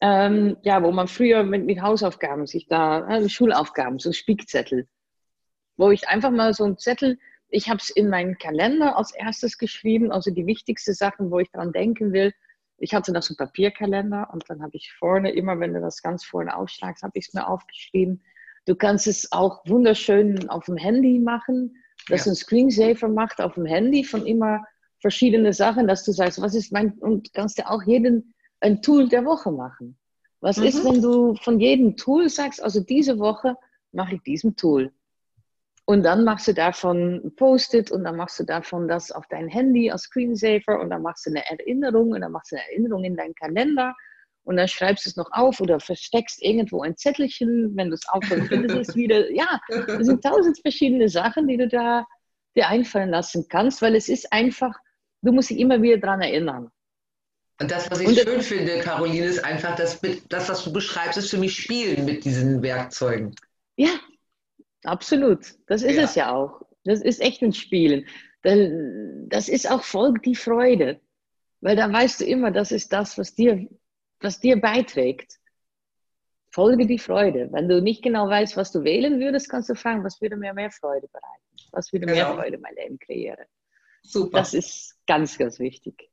[0.00, 4.88] ähm, ja, wo man früher mit, mit Hausaufgaben sich da, äh, Schulaufgaben, so Spickzettel,
[5.76, 7.18] wo ich einfach mal so einen Zettel
[7.50, 11.50] ich habe es in meinen Kalender als erstes geschrieben, also die wichtigsten Sachen, wo ich
[11.50, 12.32] daran denken will.
[12.78, 16.00] Ich hatte noch so einen Papierkalender und dann habe ich vorne, immer wenn du das
[16.00, 18.22] ganz vorne aufschlagst, habe ich es mir aufgeschrieben.
[18.66, 21.76] Du kannst es auch wunderschön auf dem Handy machen,
[22.08, 22.32] dass ja.
[22.32, 24.64] ein Screensaver macht auf dem Handy von immer
[25.00, 29.08] verschiedene Sachen, dass du sagst, was ist mein, und kannst du auch jeden ein Tool
[29.08, 29.98] der Woche machen.
[30.40, 30.64] Was mhm.
[30.64, 33.56] ist, wenn du von jedem Tool sagst, also diese Woche
[33.92, 34.92] mache ich diesem Tool.
[35.84, 39.90] Und dann machst du davon Post-it und dann machst du davon das auf dein Handy
[39.90, 43.16] als Screensaver und dann machst du eine Erinnerung und dann machst du eine Erinnerung in
[43.16, 43.94] deinen Kalender
[44.44, 48.08] und dann schreibst du es noch auf oder versteckst irgendwo ein Zettelchen, wenn du es
[48.08, 49.30] aufhörst, findest du es wieder.
[49.32, 52.06] Ja, es sind tausend verschiedene Sachen, die du da
[52.56, 54.74] dir einfallen lassen kannst, weil es ist einfach,
[55.22, 56.70] du musst dich immer wieder daran erinnern.
[57.60, 61.18] Und das, was ich und schön finde, Caroline, ist einfach, dass das, was du beschreibst,
[61.18, 63.34] ist für mich Spielen mit diesen Werkzeugen.
[63.76, 63.90] Ja,
[64.84, 65.54] Absolut.
[65.66, 66.02] Das ist ja.
[66.02, 66.62] es ja auch.
[66.84, 68.06] Das ist echt ein Spielen.
[68.42, 71.00] Das ist auch voll die Freude.
[71.60, 73.68] Weil da weißt du immer, das ist das, was dir,
[74.20, 75.38] was dir beiträgt.
[76.52, 77.48] Folge die Freude.
[77.52, 80.52] Wenn du nicht genau weißt, was du wählen würdest, kannst du fragen, was würde mir
[80.52, 81.70] mehr Freude bereiten?
[81.72, 82.18] Was würde genau.
[82.18, 83.46] mehr Freude in mein Leben kreieren?
[84.02, 84.38] Super.
[84.38, 86.10] Das ist ganz, ganz wichtig.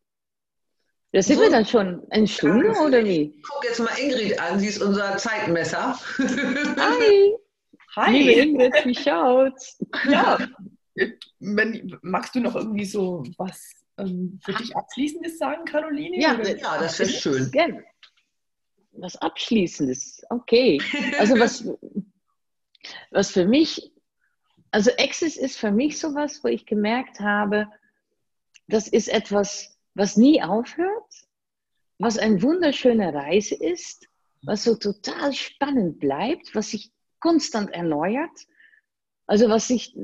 [1.13, 1.43] Da sind so.
[1.43, 3.41] wir dann schon eine Stunde oder wie?
[3.41, 5.97] Guck jetzt mal Ingrid an, sie ist unser Zeitmesser.
[6.17, 7.35] Hi!
[7.95, 8.11] Hi.
[8.11, 9.83] Liebe Ingrid, wie schaut's?
[10.07, 10.37] Ja,
[11.39, 16.19] wenn, magst du noch irgendwie so was ähm, für dich Abschließendes sagen, Caroline?
[16.19, 17.51] Ja, ja das wäre schön.
[17.51, 17.83] Gerne.
[18.99, 20.79] Was Abschließendes, okay.
[21.19, 21.67] Also was,
[23.11, 23.91] was für mich,
[24.71, 27.67] also Access ist für mich sowas, wo ich gemerkt habe,
[28.67, 31.13] das ist etwas, was nie aufhört,
[31.99, 34.07] was eine wunderschöne Reise ist,
[34.41, 38.47] was so total spannend bleibt, was sich konstant erneuert.
[39.27, 39.95] Also was ich,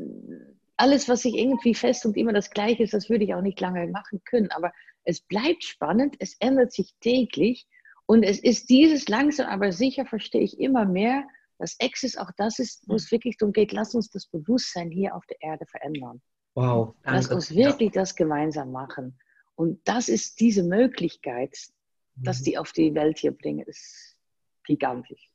[0.77, 3.59] alles, was sich irgendwie fest und immer das Gleiche ist, das würde ich auch nicht
[3.59, 4.51] lange machen können.
[4.51, 4.71] Aber
[5.03, 7.67] es bleibt spannend, es ändert sich täglich
[8.05, 11.25] und es ist dieses langsam, aber sicher verstehe ich immer mehr,
[11.57, 15.15] dass Access auch das ist, wo es wirklich darum geht, lass uns das Bewusstsein hier
[15.15, 16.21] auf der Erde verändern.
[16.55, 16.93] Wow.
[17.03, 17.17] Danke.
[17.17, 18.01] Lass uns wirklich ja.
[18.01, 19.17] das gemeinsam machen.
[19.55, 21.55] Und das ist diese Möglichkeit,
[22.15, 24.17] dass die auf die Welt hier bringen, ist
[24.65, 25.29] gigantisch.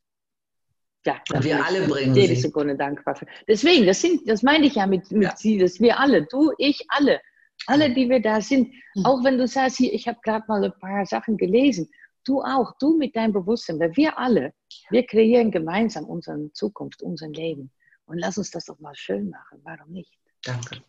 [1.06, 2.42] Ja, und wir alle bringen jede sie.
[2.42, 3.26] Sekunde dankbar für.
[3.46, 5.36] Deswegen, das, sind, das meine ich ja mit, mit ja.
[5.36, 7.20] sie, dass wir alle, du, ich, alle,
[7.66, 9.06] alle, die wir da sind, mhm.
[9.06, 11.88] auch wenn du sagst, hier, ich habe gerade mal ein paar Sachen gelesen,
[12.28, 14.52] du auch, du mit deinem Bewusstsein, weil wir alle,
[14.90, 17.70] wir kreieren gemeinsam unsere Zukunft, unser Leben.
[18.06, 20.12] Und lass uns das doch mal schön machen, warum nicht?
[20.42, 20.82] Danke.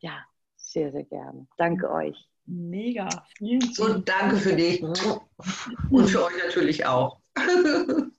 [0.00, 0.24] Ja,
[0.56, 1.46] sehr, sehr gerne.
[1.56, 2.16] Danke euch.
[2.44, 3.08] Mega.
[3.36, 4.82] Vielen, vielen so, danke für dich.
[4.82, 7.20] Und für euch natürlich auch.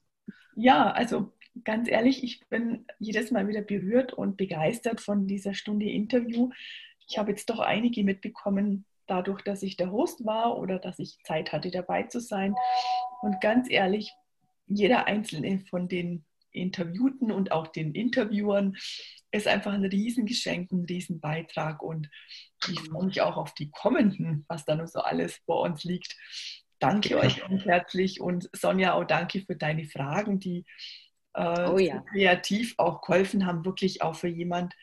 [0.60, 1.32] Ja, also
[1.64, 6.50] ganz ehrlich, ich bin jedes Mal wieder berührt und begeistert von dieser Stunde Interview.
[7.08, 11.18] Ich habe jetzt doch einige mitbekommen, dadurch, dass ich der Host war oder dass ich
[11.24, 12.56] Zeit hatte, dabei zu sein.
[13.22, 14.12] Und ganz ehrlich,
[14.68, 18.76] jeder einzelne von den Interviewten und auch den Interviewern
[19.32, 21.82] ist einfach ein Riesengeschenk, ein Riesenbeitrag.
[21.82, 22.10] Und
[22.70, 26.16] ich freue mich auch auf die kommenden, was da noch so alles vor uns liegt.
[26.80, 30.64] Danke euch ganz herzlich und Sonja, auch danke für deine Fragen, die
[31.34, 32.02] äh, oh ja.
[32.12, 34.76] kreativ auch geholfen haben, wirklich auch für jemand,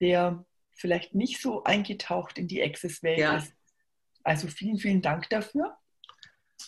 [0.00, 3.36] der vielleicht nicht so eingetaucht in die Access-Welt ja.
[3.36, 3.52] ist.
[4.22, 5.76] Also vielen, vielen Dank dafür.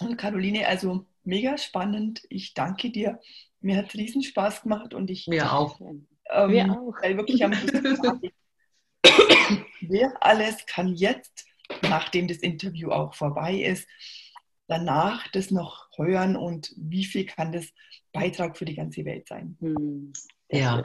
[0.00, 2.22] Und Caroline, also mega spannend.
[2.28, 3.20] Ich danke dir.
[3.61, 5.26] Mir hat es riesen Spaß gemacht und ich.
[5.26, 5.80] Mir auch.
[5.80, 6.94] Ähm, Mir auch.
[7.03, 7.53] Weil wirklich am
[9.80, 11.46] Wer alles kann jetzt,
[11.82, 13.88] nachdem das Interview auch vorbei ist,
[14.68, 17.66] danach das noch hören und wie viel kann das
[18.12, 19.57] Beitrag für die ganze Welt sein?
[19.61, 20.12] Hm.
[20.50, 20.82] Ja.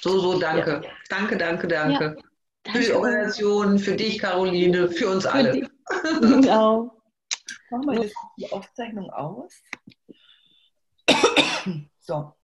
[0.00, 0.82] So, so, danke.
[0.84, 0.90] Ja.
[1.08, 2.16] Danke, danke, danke.
[2.16, 2.27] Ja.
[2.72, 5.68] Für die Organisation, für dich, Caroline, für uns alle.
[6.20, 7.00] Genau.
[7.70, 9.52] Machen wir das, die Aufzeichnung aus.
[12.00, 12.34] So.